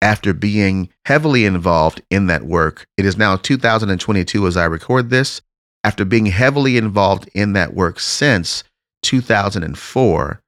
after 0.00 0.32
being 0.32 0.90
heavily 1.04 1.44
involved 1.44 2.02
in 2.10 2.26
that 2.26 2.44
work, 2.44 2.86
it 2.96 3.04
is 3.04 3.16
now 3.16 3.36
2022 3.36 4.46
as 4.46 4.56
I 4.56 4.64
record 4.64 5.10
this. 5.10 5.40
After 5.84 6.04
being 6.04 6.26
heavily 6.26 6.76
involved 6.76 7.28
in 7.34 7.54
that 7.54 7.74
work 7.74 7.98
since 7.98 8.62
2004, 9.02 10.41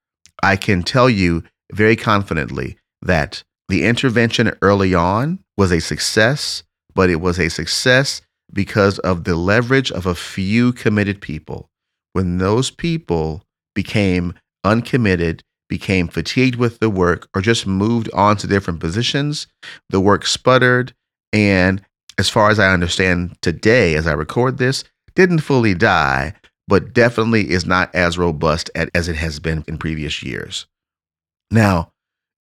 I 0.44 0.56
can 0.56 0.82
tell 0.82 1.08
you 1.08 1.42
very 1.72 1.96
confidently 1.96 2.76
that 3.00 3.42
the 3.70 3.86
intervention 3.86 4.52
early 4.60 4.94
on 4.94 5.38
was 5.56 5.72
a 5.72 5.80
success, 5.80 6.62
but 6.94 7.08
it 7.08 7.22
was 7.22 7.38
a 7.38 7.48
success 7.48 8.20
because 8.52 8.98
of 8.98 9.24
the 9.24 9.36
leverage 9.36 9.90
of 9.90 10.04
a 10.04 10.14
few 10.14 10.74
committed 10.74 11.22
people. 11.22 11.70
When 12.12 12.36
those 12.36 12.70
people 12.70 13.42
became 13.74 14.34
uncommitted, 14.64 15.42
became 15.70 16.08
fatigued 16.08 16.56
with 16.56 16.78
the 16.78 16.90
work, 16.90 17.26
or 17.34 17.40
just 17.40 17.66
moved 17.66 18.10
on 18.12 18.36
to 18.36 18.46
different 18.46 18.80
positions, 18.80 19.46
the 19.88 19.98
work 19.98 20.26
sputtered. 20.26 20.92
And 21.32 21.80
as 22.18 22.28
far 22.28 22.50
as 22.50 22.58
I 22.58 22.70
understand 22.70 23.38
today, 23.40 23.94
as 23.94 24.06
I 24.06 24.12
record 24.12 24.58
this, 24.58 24.84
didn't 25.14 25.38
fully 25.38 25.72
die, 25.72 26.34
but 26.68 26.92
definitely 26.92 27.50
is 27.50 27.66
not 27.66 27.94
as 27.94 28.18
robust 28.18 28.70
as 28.74 29.08
it 29.08 29.16
has 29.16 29.38
been 29.40 29.64
in 29.68 29.78
previous 29.78 30.22
years. 30.22 30.66
Now, 31.50 31.92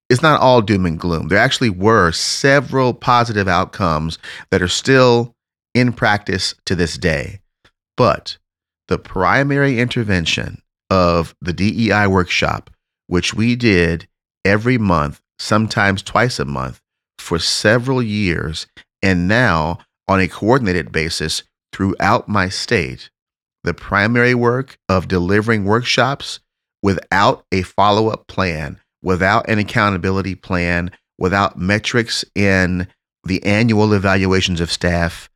it's 0.10 0.22
not 0.22 0.42
all 0.42 0.62
doom 0.62 0.86
and 0.86 1.00
gloom. 1.00 1.28
There 1.28 1.38
actually 1.38 1.70
were 1.70 2.12
several 2.12 2.94
positive 2.94 3.48
outcomes 3.48 4.18
that 4.52 4.62
are 4.62 4.68
still 4.68 5.36
in 5.74 5.94
practice 5.94 6.56
to 6.66 6.76
this 6.76 6.98
day. 6.98 7.40
But 7.98 8.38
the 8.88 8.98
primary 8.98 9.80
intervention 9.80 10.62
of 10.90 11.36
the 11.42 11.54
DEI 11.54 12.08
workshop, 12.08 12.70
which 13.08 13.34
we 13.34 13.56
did 13.56 14.08
every 14.46 14.78
month, 14.78 15.22
sometimes 15.40 16.02
twice 16.02 16.40
a 16.40 16.46
month, 16.46 16.80
for 17.18 17.40
several 17.40 18.02
years, 18.02 18.68
and 19.02 19.28
now 19.28 19.80
on 20.08 20.20
a 20.20 20.28
coordinated 20.28 20.92
basis 20.92 21.44
throughout 21.72 22.28
my 22.28 22.50
state, 22.50 23.10
the 23.64 23.74
primary 23.74 24.36
work 24.36 24.78
of 24.90 25.08
delivering 25.08 25.66
workshops 25.66 26.40
without 26.82 27.46
a 27.52 27.62
follow 27.62 28.10
up 28.10 28.28
plan, 28.28 28.80
without 29.02 29.50
an 29.50 29.60
accountability 29.60 30.36
plan, 30.36 30.92
without 31.18 31.58
metrics 31.58 32.26
in 32.36 32.88
the 33.24 33.44
annual 33.44 33.94
evaluations 33.94 34.60
of 34.60 34.72
staff 34.72 35.30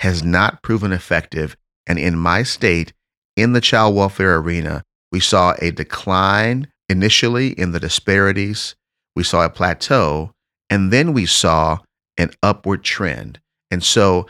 has 0.00 0.22
not 0.22 0.62
proven 0.62 0.92
effective. 0.92 1.56
And 1.86 1.98
in 1.98 2.16
my 2.16 2.44
state, 2.44 2.92
in 3.36 3.52
the 3.52 3.60
child 3.60 3.96
welfare 3.96 4.36
arena, 4.36 4.84
we 5.10 5.20
saw 5.20 5.54
a 5.60 5.70
decline 5.70 6.68
initially 6.88 7.48
in 7.48 7.72
the 7.72 7.80
disparities, 7.80 8.74
we 9.16 9.24
saw 9.24 9.44
a 9.44 9.50
plateau, 9.50 10.32
and 10.70 10.92
then 10.92 11.12
we 11.12 11.26
saw 11.26 11.78
an 12.16 12.30
upward 12.42 12.84
trend. 12.84 13.40
And 13.70 13.82
so, 13.82 14.26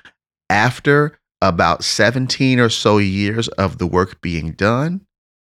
after 0.49 1.19
about 1.43 1.85
17 1.85 2.61
or 2.61 2.71
so 2.71 2.99
years 2.99 3.49
of 3.49 3.77
the 3.79 3.87
work 3.87 4.21
being 4.23 4.53
done, 4.53 5.05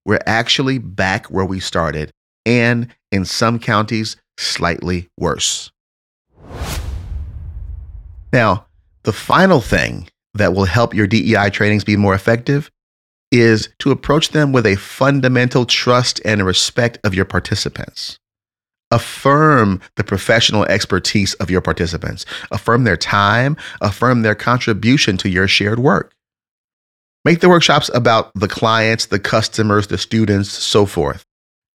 we're 0.05 0.21
actually 0.27 0.79
back 0.79 1.27
where 1.27 1.45
we 1.45 1.59
started, 1.59 2.13
and 2.47 2.95
in 3.11 3.25
some 3.25 3.59
counties, 3.59 4.17
slightly 4.37 5.09
worse. 5.19 5.73
Now, 8.33 8.67
the 9.03 9.13
final 9.13 9.61
thing 9.61 10.09
that 10.35 10.53
will 10.53 10.67
help 10.67 10.95
your 10.95 11.07
DEI 11.07 11.51
trainings 11.51 11.85
be 11.85 11.97
more 11.97 12.15
effective 12.15 12.71
is 13.33 13.71
to 13.79 13.91
approach 13.91 14.31
them 14.31 14.53
with 14.53 14.67
a 14.67 14.77
fundamental 14.77 15.65
trust 15.67 16.21
and 16.25 16.45
respect 16.45 16.99
of 17.05 17.15
your 17.15 17.25
participants. 17.25 18.19
Affirm 18.91 19.81
the 19.97 20.05
professional 20.05 20.65
expertise 20.65 21.35
of 21.35 21.51
your 21.51 21.61
participants. 21.61 22.25
Affirm 22.51 22.85
their 22.85 22.97
time. 22.97 23.57
Affirm 23.81 24.23
their 24.23 24.35
contribution 24.35 25.17
to 25.19 25.29
your 25.29 25.47
shared 25.47 25.79
work. 25.79 26.15
Make 27.25 27.41
the 27.41 27.49
workshops 27.49 27.91
about 27.93 28.33
the 28.35 28.49
clients, 28.49 29.07
the 29.07 29.19
customers, 29.19 29.89
the 29.89 29.99
students, 29.99 30.51
so 30.51 30.87
forth. 30.87 31.25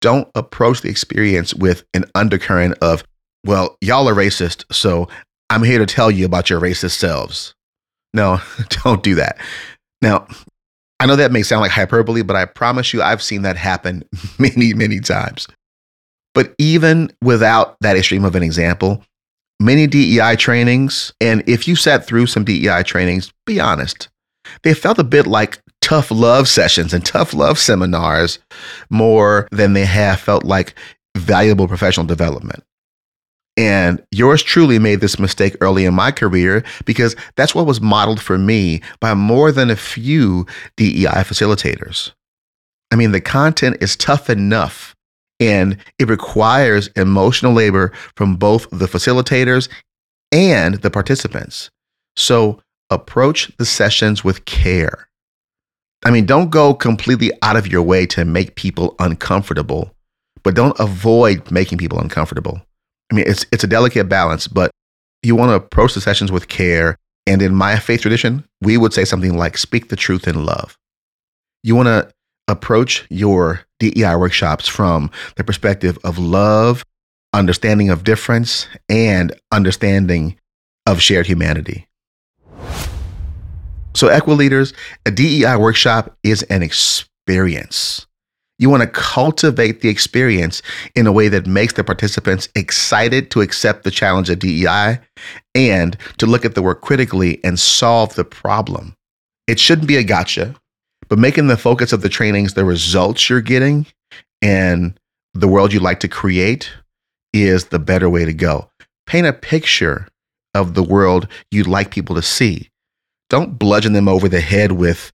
Don't 0.01 0.27
approach 0.35 0.81
the 0.81 0.89
experience 0.89 1.53
with 1.53 1.83
an 1.93 2.05
undercurrent 2.15 2.77
of, 2.81 3.03
well, 3.45 3.77
y'all 3.79 4.09
are 4.09 4.15
racist, 4.15 4.65
so 4.73 5.07
I'm 5.49 5.63
here 5.63 5.79
to 5.79 5.85
tell 5.85 6.09
you 6.09 6.25
about 6.25 6.49
your 6.49 6.59
racist 6.59 6.97
selves. 6.97 7.53
No, 8.13 8.39
don't 8.83 9.03
do 9.03 9.15
that. 9.15 9.37
Now, 10.01 10.27
I 10.99 11.05
know 11.05 11.15
that 11.15 11.31
may 11.31 11.43
sound 11.43 11.61
like 11.61 11.71
hyperbole, 11.71 12.23
but 12.23 12.35
I 12.35 12.45
promise 12.45 12.93
you 12.93 13.01
I've 13.01 13.21
seen 13.21 13.43
that 13.43 13.57
happen 13.57 14.03
many, 14.39 14.73
many 14.73 14.99
times. 14.99 15.47
But 16.33 16.55
even 16.57 17.11
without 17.21 17.77
that 17.81 17.97
extreme 17.97 18.25
of 18.25 18.35
an 18.35 18.43
example, 18.43 19.03
many 19.59 19.87
DEI 19.87 20.35
trainings, 20.35 21.13
and 21.21 21.43
if 21.47 21.67
you 21.67 21.75
sat 21.75 22.05
through 22.05 22.27
some 22.27 22.43
DEI 22.43 22.83
trainings, 22.83 23.31
be 23.45 23.59
honest, 23.59 24.09
they 24.63 24.73
felt 24.73 24.99
a 24.99 25.03
bit 25.03 25.27
like 25.27 25.61
tough 25.81 26.11
love 26.11 26.47
sessions 26.47 26.93
and 26.93 27.05
tough 27.05 27.33
love 27.33 27.59
seminars 27.59 28.39
more 28.89 29.47
than 29.51 29.73
they 29.73 29.85
have 29.85 30.19
felt 30.19 30.43
like 30.43 30.75
valuable 31.17 31.67
professional 31.67 32.05
development. 32.05 32.63
And 33.55 34.03
yours 34.11 34.41
truly 34.41 34.79
made 34.79 34.99
this 34.99 35.19
mistake 35.19 35.55
early 35.61 35.85
in 35.85 35.93
my 35.93 36.11
career 36.11 36.63
because 36.85 37.15
that's 37.35 37.53
what 37.53 37.67
was 37.67 37.81
modeled 37.81 38.19
for 38.19 38.37
me 38.37 38.81
by 38.99 39.13
more 39.13 39.51
than 39.51 39.69
a 39.69 39.75
few 39.75 40.47
DEI 40.77 41.23
facilitators. 41.23 42.11
I 42.91 42.95
mean, 42.95 43.11
the 43.11 43.21
content 43.21 43.77
is 43.81 43.95
tough 43.95 44.29
enough 44.29 44.92
and 45.43 45.77
it 45.99 46.07
requires 46.07 46.87
emotional 46.95 47.51
labor 47.51 47.91
from 48.15 48.37
both 48.37 48.69
the 48.69 48.85
facilitators 48.85 49.67
and 50.31 50.75
the 50.75 50.89
participants. 50.89 51.69
So 52.15 52.61
approach 52.89 53.51
the 53.57 53.65
sessions 53.65 54.23
with 54.23 54.45
care. 54.45 55.09
I 56.05 56.11
mean, 56.11 56.25
don't 56.25 56.49
go 56.49 56.73
completely 56.73 57.31
out 57.41 57.57
of 57.57 57.67
your 57.67 57.81
way 57.81 58.05
to 58.07 58.23
make 58.23 58.55
people 58.55 58.95
uncomfortable, 58.99 59.93
but 60.43 60.55
don't 60.55 60.79
avoid 60.79 61.51
making 61.51 61.77
people 61.77 61.99
uncomfortable. 61.99 62.61
I 63.11 63.15
mean, 63.15 63.25
it's 63.27 63.45
it's 63.51 63.63
a 63.63 63.67
delicate 63.67 64.07
balance, 64.07 64.47
but 64.47 64.71
you 65.23 65.35
want 65.35 65.49
to 65.49 65.55
approach 65.55 65.93
the 65.93 66.01
sessions 66.01 66.31
with 66.31 66.47
care 66.47 66.97
And 67.25 67.41
in 67.41 67.55
my 67.55 67.77
faith 67.77 68.01
tradition, 68.01 68.43
we 68.61 68.77
would 68.77 68.93
say 68.93 69.05
something 69.05 69.37
like 69.37 69.57
speak 69.57 69.89
the 69.89 69.95
truth 69.95 70.27
in 70.27 70.45
love. 70.45 70.77
You 71.63 71.75
want 71.75 71.87
to 71.87 72.09
approach 72.47 73.05
your 73.09 73.61
DEI 73.79 74.15
workshops 74.15 74.67
from 74.67 75.11
the 75.35 75.43
perspective 75.43 75.97
of 76.03 76.17
love, 76.17 76.85
understanding 77.33 77.89
of 77.89 78.03
difference, 78.03 78.67
and 78.89 79.33
understanding 79.51 80.37
of 80.85 81.01
shared 81.01 81.27
humanity. 81.27 81.87
So, 83.95 84.07
Equileaders, 84.07 84.73
a 85.05 85.11
DEI 85.11 85.55
workshop 85.57 86.17
is 86.23 86.43
an 86.43 86.63
experience. 86.63 88.07
You 88.59 88.69
want 88.69 88.81
to 88.81 88.87
cultivate 88.87 89.81
the 89.81 89.89
experience 89.89 90.61
in 90.95 91.07
a 91.07 91.11
way 91.11 91.27
that 91.27 91.47
makes 91.47 91.73
the 91.73 91.83
participants 91.83 92.49
excited 92.55 93.29
to 93.31 93.41
accept 93.41 93.83
the 93.83 93.91
challenge 93.91 94.29
of 94.29 94.39
DEI 94.39 94.99
and 95.55 95.97
to 96.17 96.25
look 96.25 96.45
at 96.45 96.55
the 96.55 96.61
work 96.61 96.81
critically 96.81 97.43
and 97.43 97.59
solve 97.59 98.15
the 98.15 98.23
problem. 98.23 98.95
It 99.47 99.59
shouldn't 99.59 99.87
be 99.87 99.97
a 99.97 100.03
gotcha, 100.03 100.55
but 101.09 101.19
making 101.19 101.47
the 101.47 101.57
focus 101.57 101.93
of 101.93 102.01
the 102.01 102.09
trainings 102.09 102.53
the 102.53 102.65
results 102.65 103.29
you're 103.29 103.41
getting 103.41 103.85
and 104.41 104.99
the 105.33 105.47
world 105.47 105.73
you 105.73 105.79
like 105.79 105.99
to 106.01 106.07
create 106.07 106.71
is 107.33 107.65
the 107.65 107.79
better 107.79 108.09
way 108.09 108.25
to 108.25 108.33
go. 108.33 108.69
Paint 109.07 109.27
a 109.27 109.33
picture 109.33 110.07
of 110.53 110.75
the 110.75 110.83
world 110.83 111.27
you'd 111.51 111.67
like 111.67 111.91
people 111.91 112.15
to 112.15 112.21
see. 112.21 112.69
Don't 113.29 113.57
bludgeon 113.57 113.93
them 113.93 114.07
over 114.07 114.29
the 114.29 114.41
head 114.41 114.73
with 114.73 115.11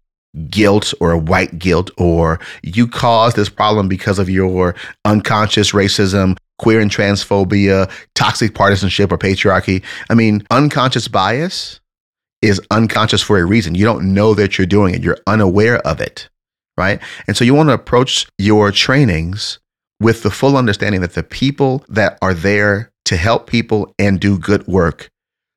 guilt 0.50 0.94
or 1.00 1.18
white 1.18 1.58
guilt 1.58 1.90
or 1.98 2.40
you 2.62 2.88
caused 2.88 3.36
this 3.36 3.50
problem 3.50 3.88
because 3.88 4.20
of 4.20 4.30
your 4.30 4.76
unconscious 5.06 5.72
racism, 5.72 6.38
queer 6.60 6.80
and 6.80 6.92
transphobia, 6.92 7.90
toxic 8.14 8.54
partisanship 8.54 9.12
or 9.12 9.18
patriarchy. 9.18 9.84
I 10.10 10.14
mean, 10.14 10.46
unconscious 10.52 11.08
bias 11.08 11.80
is 12.42 12.62
unconscious 12.72 13.22
for 13.22 13.38
a 13.38 13.46
reason. 13.46 13.76
You 13.76 13.86
don't 13.86 14.14
know 14.14 14.34
that 14.34 14.58
you're 14.58 14.68
doing 14.68 14.96
it. 14.96 15.04
You're 15.04 15.20
unaware 15.28 15.80
of 15.80 16.00
it, 16.00 16.30
right? 16.78 17.02
And 17.28 17.36
so 17.36 17.44
you 17.44 17.54
want 17.54 17.70
to 17.70 17.74
approach 17.74 18.28
your 18.38 18.72
trainings 18.72 19.60
with 20.00 20.24
the 20.24 20.32
full 20.32 20.56
understanding 20.56 21.02
that 21.02 21.14
the 21.14 21.24
people 21.24 21.84
that 21.90 22.18
are 22.22 22.34
there 22.34 22.92
to 23.06 23.18
help 23.18 23.48
people 23.48 23.94
and 24.00 24.20
do 24.20 24.38
good 24.38 24.66
work 24.68 25.10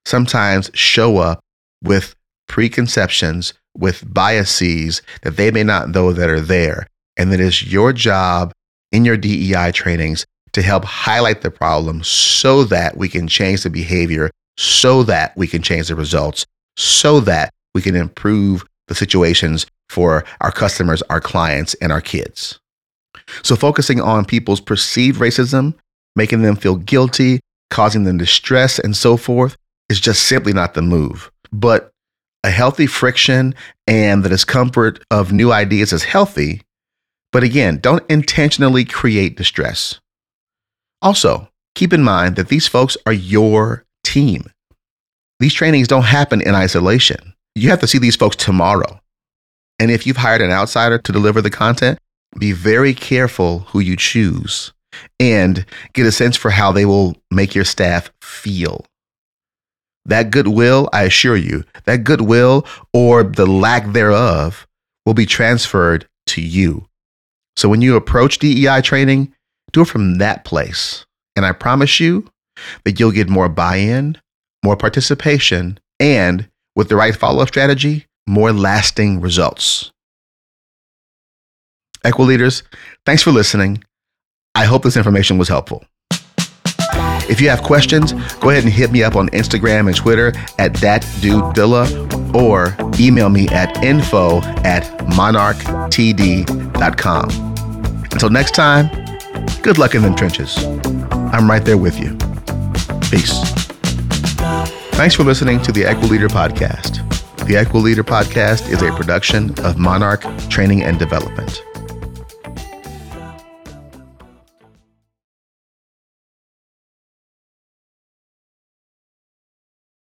sometimes 0.04 0.70
show 0.74 1.18
up 1.18 1.40
with 1.82 2.14
preconceptions, 2.48 3.54
with 3.76 4.02
biases 4.12 5.02
that 5.22 5.36
they 5.36 5.50
may 5.50 5.62
not 5.62 5.90
know 5.90 6.12
that 6.12 6.28
are 6.28 6.40
there. 6.40 6.86
And 7.16 7.32
that 7.32 7.40
is 7.40 7.70
your 7.72 7.92
job 7.92 8.52
in 8.90 9.04
your 9.04 9.16
DEI 9.16 9.70
trainings 9.72 10.26
to 10.52 10.62
help 10.62 10.84
highlight 10.84 11.42
the 11.42 11.50
problem 11.50 12.02
so 12.02 12.64
that 12.64 12.96
we 12.96 13.08
can 13.08 13.28
change 13.28 13.62
the 13.62 13.70
behavior, 13.70 14.30
so 14.58 15.02
that 15.04 15.36
we 15.36 15.46
can 15.46 15.62
change 15.62 15.88
the 15.88 15.94
results, 15.94 16.46
so 16.76 17.20
that 17.20 17.52
we 17.74 17.82
can 17.82 17.94
improve 17.94 18.64
the 18.88 18.94
situations 18.94 19.66
for 19.88 20.24
our 20.40 20.52
customers, 20.52 21.02
our 21.10 21.20
clients, 21.20 21.74
and 21.74 21.92
our 21.92 22.00
kids. 22.00 22.58
So, 23.42 23.56
focusing 23.56 24.00
on 24.00 24.24
people's 24.24 24.60
perceived 24.60 25.20
racism, 25.20 25.74
making 26.16 26.42
them 26.42 26.56
feel 26.56 26.76
guilty, 26.76 27.40
causing 27.70 28.04
them 28.04 28.18
distress, 28.18 28.78
and 28.78 28.96
so 28.96 29.16
forth 29.16 29.56
is 29.88 30.00
just 30.00 30.24
simply 30.24 30.52
not 30.52 30.74
the 30.74 30.82
move. 30.82 31.30
But 31.52 31.90
a 32.44 32.50
healthy 32.50 32.86
friction 32.86 33.54
and 33.86 34.24
the 34.24 34.28
discomfort 34.28 35.02
of 35.10 35.32
new 35.32 35.52
ideas 35.52 35.92
is 35.92 36.04
healthy. 36.04 36.62
But 37.30 37.44
again, 37.44 37.78
don't 37.78 38.08
intentionally 38.10 38.84
create 38.84 39.36
distress. 39.36 40.00
Also, 41.00 41.48
keep 41.74 41.92
in 41.92 42.02
mind 42.02 42.36
that 42.36 42.48
these 42.48 42.68
folks 42.68 42.96
are 43.06 43.12
your 43.12 43.84
team. 44.04 44.50
These 45.42 45.54
trainings 45.54 45.88
don't 45.88 46.04
happen 46.04 46.40
in 46.40 46.54
isolation. 46.54 47.34
You 47.56 47.70
have 47.70 47.80
to 47.80 47.88
see 47.88 47.98
these 47.98 48.14
folks 48.14 48.36
tomorrow. 48.36 49.00
And 49.80 49.90
if 49.90 50.06
you've 50.06 50.18
hired 50.18 50.40
an 50.40 50.52
outsider 50.52 50.98
to 50.98 51.10
deliver 51.10 51.42
the 51.42 51.50
content, 51.50 51.98
be 52.38 52.52
very 52.52 52.94
careful 52.94 53.58
who 53.70 53.80
you 53.80 53.96
choose 53.96 54.72
and 55.18 55.66
get 55.94 56.06
a 56.06 56.12
sense 56.12 56.36
for 56.36 56.52
how 56.52 56.70
they 56.70 56.84
will 56.84 57.16
make 57.32 57.56
your 57.56 57.64
staff 57.64 58.12
feel. 58.22 58.86
That 60.04 60.30
goodwill, 60.30 60.88
I 60.92 61.02
assure 61.02 61.36
you, 61.36 61.64
that 61.86 62.04
goodwill 62.04 62.64
or 62.92 63.24
the 63.24 63.46
lack 63.46 63.94
thereof 63.94 64.68
will 65.06 65.14
be 65.14 65.26
transferred 65.26 66.06
to 66.26 66.40
you. 66.40 66.86
So 67.56 67.68
when 67.68 67.80
you 67.80 67.96
approach 67.96 68.38
DEI 68.38 68.80
training, 68.80 69.34
do 69.72 69.80
it 69.80 69.88
from 69.88 70.18
that 70.18 70.44
place. 70.44 71.04
And 71.34 71.44
I 71.44 71.50
promise 71.50 71.98
you 71.98 72.30
that 72.84 73.00
you'll 73.00 73.10
get 73.10 73.28
more 73.28 73.48
buy 73.48 73.78
in, 73.78 74.18
more 74.64 74.76
participation, 74.76 75.78
and 75.98 76.48
with 76.76 76.88
the 76.88 76.94
right 76.96 77.16
follow 77.16 77.42
up 77.42 77.48
strategy, 77.48 78.06
more 78.26 78.52
lasting 78.52 79.20
results. 79.20 79.90
Equileaders, 82.04 82.62
thanks 83.06 83.22
for 83.22 83.30
listening. 83.30 83.82
I 84.54 84.64
hope 84.64 84.82
this 84.82 84.96
information 84.96 85.38
was 85.38 85.48
helpful. 85.48 85.84
If 87.28 87.40
you 87.40 87.48
have 87.48 87.62
questions, 87.62 88.12
go 88.40 88.50
ahead 88.50 88.64
and 88.64 88.72
hit 88.72 88.90
me 88.90 89.04
up 89.04 89.14
on 89.16 89.28
Instagram 89.30 89.86
and 89.86 89.96
Twitter 89.96 90.28
at 90.58 90.72
DatDudeDullah 90.74 92.34
or 92.34 92.76
email 93.00 93.28
me 93.28 93.48
at 93.48 93.82
info 93.82 94.40
at 94.64 94.84
monarchtd.com. 95.10 97.30
Until 98.12 98.30
next 98.30 98.54
time, 98.54 98.88
good 99.62 99.78
luck 99.78 99.94
in 99.94 100.02
them 100.02 100.14
trenches. 100.14 100.62
I'm 101.32 101.48
right 101.48 101.64
there 101.64 101.78
with 101.78 101.98
you. 101.98 102.18
Peace. 103.08 103.61
Thanks 104.92 105.14
for 105.14 105.24
listening 105.24 105.60
to 105.62 105.72
the 105.72 105.82
Equileader 105.82 106.28
Podcast. 106.28 106.98
The 107.46 107.54
Equileader 107.54 108.04
Podcast 108.04 108.68
is 108.70 108.82
a 108.82 108.92
production 108.92 109.58
of 109.64 109.78
Monarch 109.78 110.22
Training 110.48 110.82
and 110.82 110.98
Development. 110.98 111.62